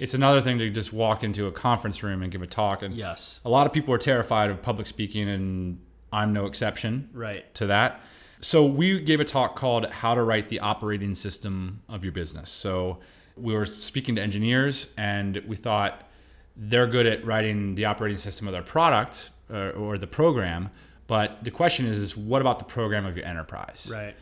it's 0.01 0.15
another 0.15 0.41
thing 0.41 0.59
to 0.59 0.71
just 0.71 0.95
walk 0.95 1.23
into 1.23 1.47
a 1.47 1.53
conference 1.53 2.03
room 2.03 2.23
and 2.23 2.33
give 2.33 2.41
a 2.41 2.47
talk. 2.47 2.83
And 2.83 2.95
yes, 2.95 3.39
a 3.45 3.51
lot 3.51 3.67
of 3.67 3.73
people 3.73 3.95
are 3.95 3.99
terrified 3.99 4.51
of 4.51 4.63
public 4.63 4.87
speaking, 4.87 5.29
and 5.29 5.79
I'm 6.11 6.33
no 6.33 6.47
exception. 6.47 7.11
Right 7.13 7.55
to 7.57 7.67
that. 7.67 8.01
So 8.41 8.65
we 8.65 8.99
gave 9.01 9.21
a 9.21 9.25
talk 9.27 9.57
called 9.57 9.87
"How 9.91 10.15
to 10.15 10.23
Write 10.23 10.49
the 10.49 10.61
Operating 10.61 11.15
System 11.15 11.83
of 11.87 12.03
Your 12.03 12.13
Business." 12.13 12.49
So 12.49 13.01
we 13.37 13.53
were 13.53 13.67
speaking 13.67 14.17
to 14.17 14.23
engineers, 14.23 14.93
and 14.97 15.37
we 15.47 15.57
thought 15.57 16.09
they're 16.57 16.87
good 16.87 17.07
at 17.07 17.25
writing 17.25 17.75
the 17.75 17.85
operating 17.85 18.19
system 18.19 18.49
of 18.49 18.53
their 18.53 18.63
product 18.63 19.31
or, 19.51 19.57
uh, 19.57 19.73
or 19.73 19.99
the 19.99 20.07
program. 20.07 20.71
But 21.09 21.45
the 21.45 21.51
question 21.51 21.87
is, 21.87 21.99
is 21.99 22.17
what 22.17 22.41
about 22.41 22.59
the 22.59 22.65
program 22.65 23.05
of 23.05 23.17
your 23.19 23.27
enterprise? 23.27 23.91
Right. 23.93 24.15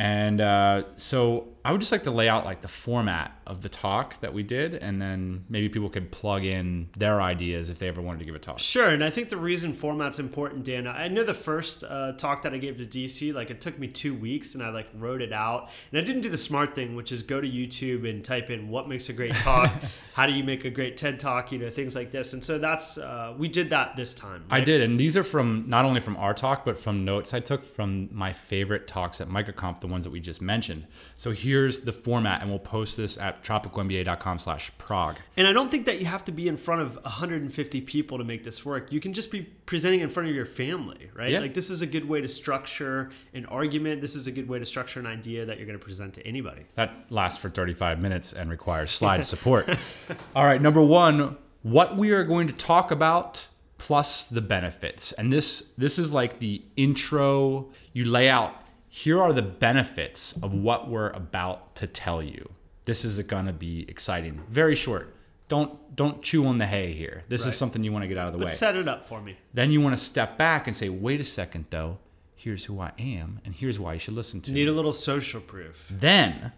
And 0.00 0.40
uh, 0.40 0.84
so 0.96 1.48
I 1.62 1.72
would 1.72 1.80
just 1.82 1.92
like 1.92 2.04
to 2.04 2.10
lay 2.10 2.26
out 2.26 2.46
like 2.46 2.62
the 2.62 2.68
format 2.68 3.38
of 3.46 3.60
the 3.60 3.68
talk 3.68 4.18
that 4.20 4.32
we 4.32 4.42
did, 4.42 4.74
and 4.74 5.00
then 5.00 5.44
maybe 5.50 5.68
people 5.68 5.90
could 5.90 6.10
plug 6.10 6.42
in 6.42 6.88
their 6.96 7.20
ideas 7.20 7.68
if 7.68 7.78
they 7.78 7.88
ever 7.88 8.00
wanted 8.00 8.20
to 8.20 8.24
give 8.24 8.34
a 8.34 8.38
talk. 8.38 8.58
Sure, 8.58 8.88
and 8.88 9.04
I 9.04 9.10
think 9.10 9.28
the 9.28 9.36
reason 9.36 9.74
format's 9.74 10.18
important, 10.18 10.64
Dan. 10.64 10.86
I 10.86 11.08
know 11.08 11.22
the 11.22 11.34
first 11.34 11.84
uh, 11.84 12.12
talk 12.12 12.42
that 12.42 12.54
I 12.54 12.56
gave 12.56 12.78
to 12.78 12.86
DC, 12.86 13.34
like 13.34 13.50
it 13.50 13.60
took 13.60 13.78
me 13.78 13.88
two 13.88 14.14
weeks, 14.14 14.54
and 14.54 14.62
I 14.62 14.70
like 14.70 14.88
wrote 14.94 15.20
it 15.20 15.34
out, 15.34 15.68
and 15.92 16.00
I 16.00 16.04
didn't 16.04 16.22
do 16.22 16.30
the 16.30 16.38
smart 16.38 16.74
thing, 16.74 16.96
which 16.96 17.12
is 17.12 17.22
go 17.22 17.38
to 17.38 17.48
YouTube 17.48 18.08
and 18.08 18.24
type 18.24 18.48
in 18.48 18.70
what 18.70 18.88
makes 18.88 19.10
a 19.10 19.12
great 19.12 19.34
talk, 19.34 19.70
how 20.14 20.24
do 20.24 20.32
you 20.32 20.44
make 20.44 20.64
a 20.64 20.70
great 20.70 20.96
TED 20.96 21.20
talk, 21.20 21.52
you 21.52 21.58
know, 21.58 21.68
things 21.68 21.94
like 21.94 22.10
this. 22.10 22.32
And 22.32 22.42
so 22.42 22.58
that's 22.58 22.96
uh, 22.96 23.34
we 23.36 23.48
did 23.48 23.68
that 23.68 23.96
this 23.96 24.14
time. 24.14 24.44
Right? 24.50 24.62
I 24.62 24.64
did, 24.64 24.80
and 24.80 24.98
these 24.98 25.14
are 25.14 25.24
from 25.24 25.64
not 25.66 25.84
only 25.84 26.00
from 26.00 26.16
our 26.16 26.32
talk, 26.32 26.64
but 26.64 26.78
from 26.78 27.04
notes 27.04 27.34
I 27.34 27.40
took 27.40 27.64
from 27.64 28.08
my 28.12 28.32
favorite 28.32 28.86
talks 28.86 29.20
at 29.20 29.28
MicroConf, 29.28 29.80
the 29.80 29.89
ones 29.90 30.04
that 30.04 30.10
we 30.10 30.20
just 30.20 30.40
mentioned. 30.40 30.86
So 31.14 31.32
here's 31.32 31.80
the 31.80 31.92
format, 31.92 32.40
and 32.40 32.50
we'll 32.50 32.58
post 32.58 32.96
this 32.96 33.18
at 33.18 33.42
tropicalmba.com 33.42 34.38
slash 34.38 34.70
Prague. 34.78 35.18
And 35.36 35.46
I 35.46 35.52
don't 35.52 35.70
think 35.70 35.86
that 35.86 36.00
you 36.00 36.06
have 36.06 36.24
to 36.24 36.32
be 36.32 36.48
in 36.48 36.56
front 36.56 36.82
of 36.82 36.96
150 37.02 37.80
people 37.82 38.18
to 38.18 38.24
make 38.24 38.44
this 38.44 38.64
work. 38.64 38.92
You 38.92 39.00
can 39.00 39.12
just 39.12 39.30
be 39.30 39.42
presenting 39.66 40.00
in 40.00 40.08
front 40.08 40.28
of 40.28 40.34
your 40.34 40.46
family, 40.46 41.10
right? 41.14 41.30
Yeah. 41.30 41.40
Like 41.40 41.54
this 41.54 41.70
is 41.70 41.82
a 41.82 41.86
good 41.86 42.08
way 42.08 42.20
to 42.20 42.28
structure 42.28 43.10
an 43.34 43.46
argument. 43.46 44.00
This 44.00 44.14
is 44.14 44.26
a 44.26 44.32
good 44.32 44.48
way 44.48 44.58
to 44.58 44.66
structure 44.66 45.00
an 45.00 45.06
idea 45.06 45.44
that 45.46 45.58
you're 45.58 45.66
going 45.66 45.78
to 45.78 45.84
present 45.84 46.14
to 46.14 46.26
anybody. 46.26 46.62
That 46.74 47.10
lasts 47.10 47.38
for 47.38 47.50
35 47.50 48.00
minutes 48.00 48.32
and 48.32 48.50
requires 48.50 48.90
slide 49.00 49.24
support. 49.24 49.68
All 50.34 50.44
right, 50.44 50.60
number 50.60 50.82
one, 50.82 51.36
what 51.62 51.96
we 51.96 52.12
are 52.12 52.24
going 52.24 52.46
to 52.46 52.54
talk 52.54 52.90
about 52.90 53.46
plus 53.80 54.26
the 54.26 54.42
benefits. 54.42 55.12
And 55.12 55.32
this 55.32 55.72
this 55.76 55.98
is 55.98 56.12
like 56.12 56.38
the 56.38 56.62
intro. 56.76 57.70
You 57.92 58.04
lay 58.04 58.28
out 58.28 58.54
here 58.92 59.22
are 59.22 59.32
the 59.32 59.40
benefits 59.40 60.36
of 60.42 60.52
what 60.52 60.90
we're 60.90 61.10
about 61.10 61.76
to 61.76 61.86
tell 61.86 62.20
you. 62.20 62.50
This 62.86 63.04
is 63.04 63.22
going 63.22 63.46
to 63.46 63.52
be 63.52 63.86
exciting. 63.88 64.42
Very 64.48 64.74
short. 64.74 65.14
Don't 65.48 65.96
don't 65.96 66.22
chew 66.22 66.44
on 66.46 66.58
the 66.58 66.66
hay 66.66 66.92
here. 66.92 67.22
This 67.28 67.42
right. 67.42 67.48
is 67.48 67.56
something 67.56 67.84
you 67.84 67.92
want 67.92 68.02
to 68.02 68.08
get 68.08 68.18
out 68.18 68.26
of 68.26 68.32
the 68.32 68.38
but 68.40 68.48
way. 68.48 68.52
Set 68.52 68.76
it 68.76 68.88
up 68.88 69.04
for 69.04 69.20
me. 69.20 69.36
Then 69.54 69.70
you 69.70 69.80
want 69.80 69.96
to 69.96 70.04
step 70.04 70.36
back 70.36 70.66
and 70.66 70.76
say, 70.76 70.88
"Wait 70.88 71.20
a 71.20 71.24
second 71.24 71.66
though. 71.70 71.98
Here's 72.34 72.64
who 72.64 72.80
I 72.80 72.92
am 72.98 73.40
and 73.44 73.54
here's 73.54 73.78
why 73.78 73.94
you 73.94 73.98
should 74.00 74.14
listen 74.14 74.40
to 74.42 74.50
Need 74.50 74.54
me." 74.54 74.64
Need 74.64 74.70
a 74.70 74.74
little 74.74 74.92
social 74.92 75.40
proof. 75.40 75.88
Then 75.88 76.52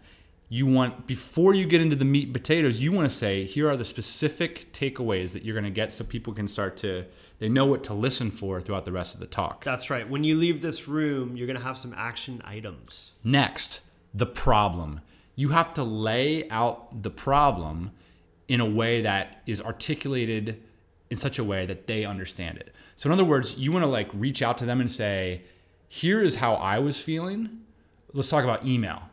you 0.49 0.65
want 0.65 1.05
before 1.05 1.53
you 1.53 1.67
get 1.67 1.81
into 1.81 1.95
the 1.95 2.05
meat 2.05 2.25
and 2.25 2.33
potatoes, 2.33 2.79
you 2.79 2.91
want 2.91 3.09
to 3.09 3.15
say, 3.15 3.45
"Here 3.45 3.69
are 3.69 3.77
the 3.77 3.85
specific 3.85 4.71
takeaways 4.73 5.33
that 5.33 5.43
you're 5.43 5.55
going 5.55 5.71
to 5.71 5.71
get 5.71 5.93
so 5.93 6.03
people 6.03 6.33
can 6.33 6.47
start 6.47 6.77
to 6.77 7.05
they 7.43 7.49
know 7.49 7.65
what 7.65 7.83
to 7.83 7.93
listen 7.93 8.31
for 8.31 8.61
throughout 8.61 8.85
the 8.85 8.91
rest 8.93 9.13
of 9.13 9.19
the 9.19 9.27
talk. 9.27 9.65
That's 9.65 9.89
right. 9.89 10.09
When 10.09 10.23
you 10.23 10.37
leave 10.37 10.61
this 10.61 10.87
room, 10.87 11.35
you're 11.35 11.45
going 11.45 11.59
to 11.59 11.65
have 11.65 11.77
some 11.77 11.93
action 11.97 12.41
items. 12.45 13.11
Next, 13.21 13.81
the 14.13 14.25
problem. 14.25 15.01
You 15.35 15.49
have 15.49 15.73
to 15.73 15.83
lay 15.83 16.49
out 16.49 17.03
the 17.03 17.09
problem 17.09 17.91
in 18.47 18.61
a 18.61 18.65
way 18.65 19.01
that 19.01 19.41
is 19.45 19.59
articulated 19.59 20.63
in 21.09 21.17
such 21.17 21.37
a 21.37 21.43
way 21.43 21.65
that 21.65 21.85
they 21.85 22.05
understand 22.05 22.59
it. 22.59 22.73
So 22.95 23.09
in 23.09 23.11
other 23.11 23.25
words, 23.25 23.57
you 23.57 23.73
want 23.73 23.83
to 23.83 23.89
like 23.89 24.07
reach 24.13 24.41
out 24.41 24.57
to 24.59 24.65
them 24.65 24.79
and 24.79 24.89
say, 24.89 25.41
"Here 25.89 26.23
is 26.23 26.35
how 26.35 26.53
I 26.53 26.79
was 26.79 26.97
feeling." 26.97 27.59
Let's 28.13 28.29
talk 28.29 28.45
about 28.45 28.65
email. 28.65 29.09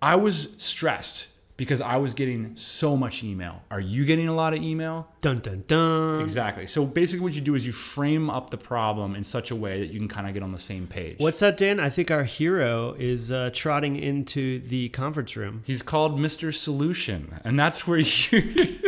I 0.00 0.16
was 0.16 0.54
stressed 0.56 1.28
because 1.58 1.80
I 1.80 1.96
was 1.96 2.14
getting 2.14 2.56
so 2.56 2.96
much 2.96 3.22
email. 3.22 3.60
Are 3.70 3.80
you 3.80 4.06
getting 4.06 4.28
a 4.28 4.34
lot 4.34 4.54
of 4.54 4.62
email? 4.62 5.08
Dun 5.20 5.40
dun 5.40 5.64
dun. 5.66 6.22
Exactly. 6.22 6.66
So 6.66 6.86
basically, 6.86 7.24
what 7.24 7.34
you 7.34 7.42
do 7.42 7.54
is 7.54 7.66
you 7.66 7.72
frame 7.72 8.30
up 8.30 8.48
the 8.48 8.56
problem 8.56 9.14
in 9.14 9.24
such 9.24 9.50
a 9.50 9.56
way 9.56 9.80
that 9.80 9.92
you 9.92 9.98
can 9.98 10.08
kind 10.08 10.26
of 10.26 10.32
get 10.32 10.42
on 10.42 10.52
the 10.52 10.58
same 10.58 10.86
page. 10.86 11.18
What's 11.18 11.40
that, 11.40 11.58
Dan? 11.58 11.80
I 11.80 11.90
think 11.90 12.10
our 12.10 12.22
hero 12.22 12.94
is 12.96 13.30
uh, 13.32 13.50
trotting 13.52 13.96
into 13.96 14.60
the 14.60 14.88
conference 14.90 15.36
room. 15.36 15.64
He's 15.66 15.82
called 15.82 16.16
Mr. 16.16 16.54
Solution, 16.54 17.40
and 17.44 17.58
that's 17.58 17.86
where 17.86 17.98
you. 17.98 18.78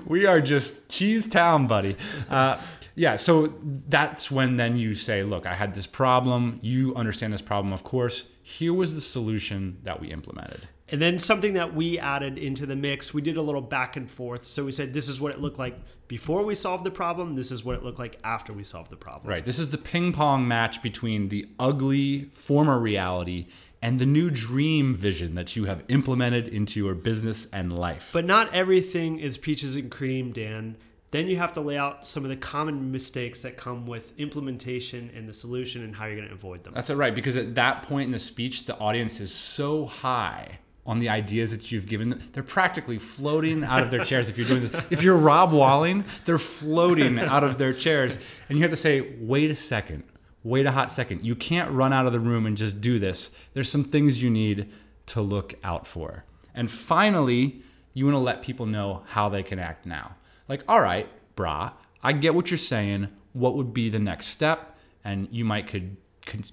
we 0.06 0.24
are 0.24 0.40
just 0.40 0.88
cheese 0.88 1.28
town, 1.28 1.66
buddy. 1.66 1.96
Uh, 2.30 2.58
yeah, 2.94 3.16
so 3.16 3.54
that's 3.88 4.30
when 4.30 4.56
then 4.56 4.76
you 4.76 4.94
say, 4.94 5.22
look, 5.22 5.46
I 5.46 5.54
had 5.54 5.74
this 5.74 5.86
problem. 5.86 6.60
You 6.62 6.94
understand 6.96 7.32
this 7.32 7.42
problem, 7.42 7.74
of 7.74 7.84
course. 7.84 8.26
Here 8.42 8.74
was 8.74 8.94
the 8.94 9.00
solution 9.00 9.78
that 9.84 10.00
we 10.00 10.10
implemented. 10.10 10.66
And 10.90 11.00
then 11.00 11.18
something 11.20 11.54
that 11.54 11.74
we 11.74 11.98
added 11.98 12.36
into 12.36 12.66
the 12.66 12.74
mix, 12.74 13.14
we 13.14 13.22
did 13.22 13.36
a 13.36 13.42
little 13.42 13.60
back 13.60 13.96
and 13.96 14.10
forth. 14.10 14.44
So 14.44 14.64
we 14.64 14.72
said, 14.72 14.92
this 14.92 15.08
is 15.08 15.20
what 15.20 15.32
it 15.32 15.40
looked 15.40 15.58
like 15.58 15.78
before 16.08 16.44
we 16.44 16.56
solved 16.56 16.82
the 16.84 16.90
problem. 16.90 17.36
This 17.36 17.52
is 17.52 17.64
what 17.64 17.76
it 17.76 17.84
looked 17.84 18.00
like 18.00 18.18
after 18.24 18.52
we 18.52 18.64
solved 18.64 18.90
the 18.90 18.96
problem. 18.96 19.30
Right. 19.30 19.44
This 19.44 19.60
is 19.60 19.70
the 19.70 19.78
ping 19.78 20.12
pong 20.12 20.48
match 20.48 20.82
between 20.82 21.28
the 21.28 21.46
ugly 21.60 22.30
former 22.34 22.78
reality 22.80 23.46
and 23.82 23.98
the 23.98 24.06
new 24.06 24.30
dream 24.30 24.94
vision 24.94 25.34
that 25.36 25.54
you 25.54 25.66
have 25.66 25.84
implemented 25.88 26.48
into 26.48 26.80
your 26.80 26.94
business 26.94 27.46
and 27.52 27.72
life. 27.72 28.10
But 28.12 28.24
not 28.24 28.52
everything 28.52 29.20
is 29.20 29.38
peaches 29.38 29.76
and 29.76 29.90
cream, 29.90 30.32
Dan. 30.32 30.76
Then 31.12 31.28
you 31.28 31.38
have 31.38 31.52
to 31.54 31.60
lay 31.60 31.76
out 31.76 32.06
some 32.06 32.24
of 32.24 32.30
the 32.30 32.36
common 32.36 32.92
mistakes 32.92 33.42
that 33.42 33.56
come 33.56 33.86
with 33.86 34.16
implementation 34.18 35.10
and 35.14 35.28
the 35.28 35.32
solution 35.32 35.82
and 35.82 35.94
how 35.94 36.06
you're 36.06 36.16
going 36.16 36.28
to 36.28 36.34
avoid 36.34 36.62
them. 36.62 36.74
That's 36.74 36.90
it, 36.90 36.96
right. 36.96 37.14
Because 37.14 37.36
at 37.36 37.54
that 37.54 37.82
point 37.82 38.06
in 38.06 38.12
the 38.12 38.18
speech, 38.18 38.66
the 38.66 38.78
audience 38.78 39.18
is 39.18 39.32
so 39.32 39.86
high 39.86 40.58
on 40.90 40.98
the 40.98 41.08
ideas 41.08 41.52
that 41.52 41.70
you've 41.70 41.86
given 41.86 42.08
them. 42.08 42.20
They're 42.32 42.42
practically 42.42 42.98
floating 42.98 43.62
out 43.62 43.80
of 43.84 43.92
their 43.92 44.02
chairs 44.02 44.28
if 44.28 44.36
you're 44.36 44.48
doing 44.48 44.62
this. 44.62 44.84
If 44.90 45.04
you're 45.04 45.16
Rob 45.16 45.52
Walling, 45.52 46.04
they're 46.24 46.36
floating 46.36 47.16
out 47.20 47.44
of 47.44 47.58
their 47.58 47.72
chairs. 47.72 48.18
And 48.48 48.58
you 48.58 48.62
have 48.64 48.72
to 48.72 48.76
say, 48.76 49.14
wait 49.20 49.52
a 49.52 49.54
second. 49.54 50.02
wait 50.42 50.66
a 50.66 50.72
hot 50.72 50.90
second. 50.90 51.24
You 51.24 51.34
can't 51.34 51.70
run 51.70 51.92
out 51.92 52.06
of 52.06 52.12
the 52.12 52.20
room 52.20 52.46
and 52.46 52.56
just 52.56 52.80
do 52.80 52.98
this. 52.98 53.30
There's 53.54 53.70
some 53.70 53.84
things 53.84 54.22
you 54.22 54.30
need 54.30 54.70
to 55.06 55.20
look 55.20 55.54
out 55.62 55.86
for. 55.86 56.24
And 56.54 56.70
finally, 56.70 57.62
you 57.94 58.04
want 58.04 58.14
to 58.14 58.20
let 58.20 58.42
people 58.42 58.66
know 58.66 59.02
how 59.06 59.28
they 59.28 59.42
can 59.42 59.58
act 59.58 59.86
now. 59.86 60.16
Like, 60.48 60.62
all 60.68 60.80
right, 60.80 61.08
brah, 61.36 61.72
I 62.02 62.12
get 62.12 62.34
what 62.34 62.50
you're 62.50 62.58
saying. 62.58 63.08
What 63.32 63.54
would 63.56 63.72
be 63.72 63.88
the 63.90 63.98
next 63.98 64.26
step? 64.26 64.78
And 65.04 65.28
you 65.30 65.44
might 65.44 65.66
could, 65.68 65.96
could 65.96 65.96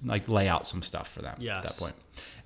like 0.04 0.28
lay 0.28 0.48
out 0.48 0.66
some 0.66 0.82
stuff 0.82 1.08
for 1.08 1.22
them 1.22 1.36
Yes. 1.40 1.64
at 1.64 1.70
that 1.70 1.78
point. 1.78 1.94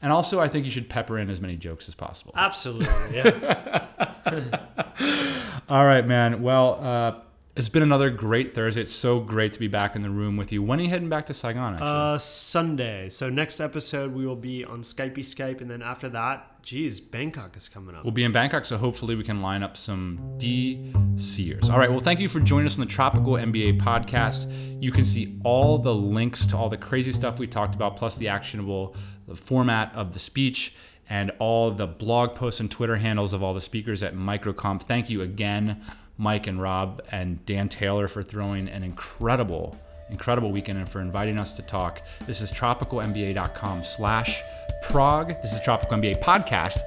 And 0.00 0.12
also, 0.12 0.40
I 0.40 0.48
think 0.48 0.64
you 0.64 0.70
should 0.70 0.88
pepper 0.88 1.18
in 1.18 1.30
as 1.30 1.40
many 1.40 1.56
jokes 1.56 1.88
as 1.88 1.94
possible. 1.94 2.32
Absolutely. 2.36 2.88
Yeah. 3.14 3.86
All 5.68 5.84
right, 5.86 6.06
man. 6.06 6.42
Well, 6.42 6.78
uh, 6.82 7.20
it's 7.56 7.68
been 7.68 7.82
another 7.82 8.10
great 8.10 8.54
Thursday. 8.54 8.82
It's 8.82 8.92
so 8.92 9.20
great 9.20 9.52
to 9.52 9.58
be 9.60 9.68
back 9.68 9.94
in 9.96 10.02
the 10.02 10.10
room 10.10 10.36
with 10.36 10.52
you. 10.52 10.62
When 10.62 10.78
are 10.80 10.82
you 10.82 10.88
heading 10.88 11.08
back 11.08 11.26
to 11.26 11.34
Saigon? 11.34 11.74
Actually, 11.74 11.88
uh, 11.88 12.18
Sunday. 12.18 13.08
So 13.08 13.28
next 13.30 13.60
episode 13.60 14.12
we 14.12 14.26
will 14.26 14.36
be 14.36 14.64
on 14.64 14.82
Skypey 14.82 15.18
Skype, 15.18 15.60
and 15.60 15.70
then 15.70 15.82
after 15.82 16.08
that, 16.10 16.46
geez, 16.62 17.00
Bangkok 17.00 17.56
is 17.56 17.68
coming 17.68 17.94
up. 17.94 18.04
we'll 18.04 18.12
be 18.12 18.24
in 18.24 18.32
Bangkok, 18.32 18.64
so 18.64 18.78
hopefully 18.78 19.14
we 19.14 19.24
can 19.24 19.42
line 19.42 19.62
up 19.62 19.76
some 19.76 20.18
DCers. 20.38 21.68
All 21.70 21.78
right. 21.78 21.90
Well, 21.90 22.00
thank 22.00 22.20
you 22.20 22.28
for 22.28 22.40
joining 22.40 22.66
us 22.66 22.78
on 22.78 22.80
the 22.80 22.90
Tropical 22.90 23.34
MBA 23.34 23.80
podcast. 23.80 24.50
You 24.82 24.92
can 24.92 25.04
see 25.04 25.38
all 25.44 25.78
the 25.78 25.94
links 25.94 26.46
to 26.46 26.56
all 26.56 26.68
the 26.68 26.76
crazy 26.76 27.12
stuff 27.12 27.38
we 27.38 27.46
talked 27.46 27.74
about, 27.74 27.96
plus 27.96 28.16
the 28.16 28.28
actionable 28.28 28.94
format 29.34 29.94
of 29.94 30.12
the 30.12 30.18
speech. 30.18 30.74
And 31.10 31.30
all 31.38 31.70
the 31.72 31.86
blog 31.86 32.34
posts 32.34 32.60
and 32.60 32.70
Twitter 32.70 32.96
handles 32.96 33.32
of 33.32 33.42
all 33.42 33.52
the 33.52 33.60
speakers 33.60 34.02
at 34.02 34.14
MicroConf. 34.14 34.82
Thank 34.82 35.10
you 35.10 35.20
again, 35.20 35.84
Mike 36.16 36.46
and 36.46 36.62
Rob 36.62 37.02
and 37.10 37.44
Dan 37.44 37.68
Taylor, 37.68 38.08
for 38.08 38.22
throwing 38.22 38.68
an 38.68 38.82
incredible, 38.82 39.76
incredible 40.12 40.52
weekend 40.52 40.78
and 40.78 40.88
for 40.88 41.00
inviting 41.00 41.38
us 41.38 41.52
to 41.54 41.62
talk. 41.62 42.02
This 42.26 42.40
is 42.40 42.52
tropicalmba.com 42.52 43.82
slash 43.82 44.42
Prague. 44.82 45.40
This 45.40 45.52
is 45.52 45.60
Tropical 45.62 45.96
MBA 45.98 46.20
Podcast, 46.20 46.78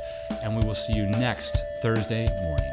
and 0.44 0.56
we 0.56 0.64
will 0.64 0.76
see 0.76 0.94
you 0.94 1.08
next 1.08 1.58
Thursday 1.82 2.28
morning. 2.44 2.72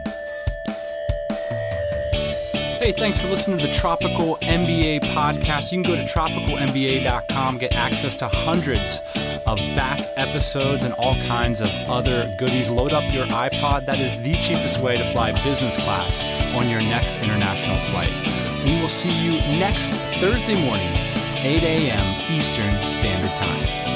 Hey, 2.83 2.91
thanks 2.91 3.17
for 3.17 3.29
listening 3.29 3.59
to 3.59 3.67
the 3.69 3.75
Tropical 3.75 4.39
MBA 4.43 5.03
podcast. 5.15 5.71
You 5.71 5.83
can 5.83 5.93
go 5.93 5.97
to 5.97 6.03
tropicalmba.com, 6.03 7.59
get 7.59 7.73
access 7.75 8.17
to 8.17 8.29
hundreds 8.29 9.01
of 9.47 9.59
back 9.77 10.01
episodes 10.17 10.83
and 10.83 10.93
all 10.95 11.15
kinds 11.27 11.61
of 11.61 11.69
other 11.89 12.35
goodies. 12.39 12.69
Load 12.69 12.93
up 12.93 13.05
your 13.15 13.27
iPod. 13.27 13.87
That 13.87 14.01
is 14.01 14.21
the 14.23 14.35
cheapest 14.35 14.81
way 14.81 14.99
to 14.99 15.13
fly 15.13 15.31
business 15.45 15.77
class 15.77 16.21
on 16.55 16.69
your 16.69 16.81
next 16.81 17.19
international 17.19 17.79
flight. 17.91 18.32
We 18.65 18.81
will 18.81 18.89
see 18.89 19.11
you 19.11 19.33
next 19.59 19.91
Thursday 20.21 20.55
morning, 20.55 20.93
8 21.39 21.63
a.m. 21.65 22.31
Eastern 22.31 22.93
Standard 22.93 23.37
Time. 23.37 23.92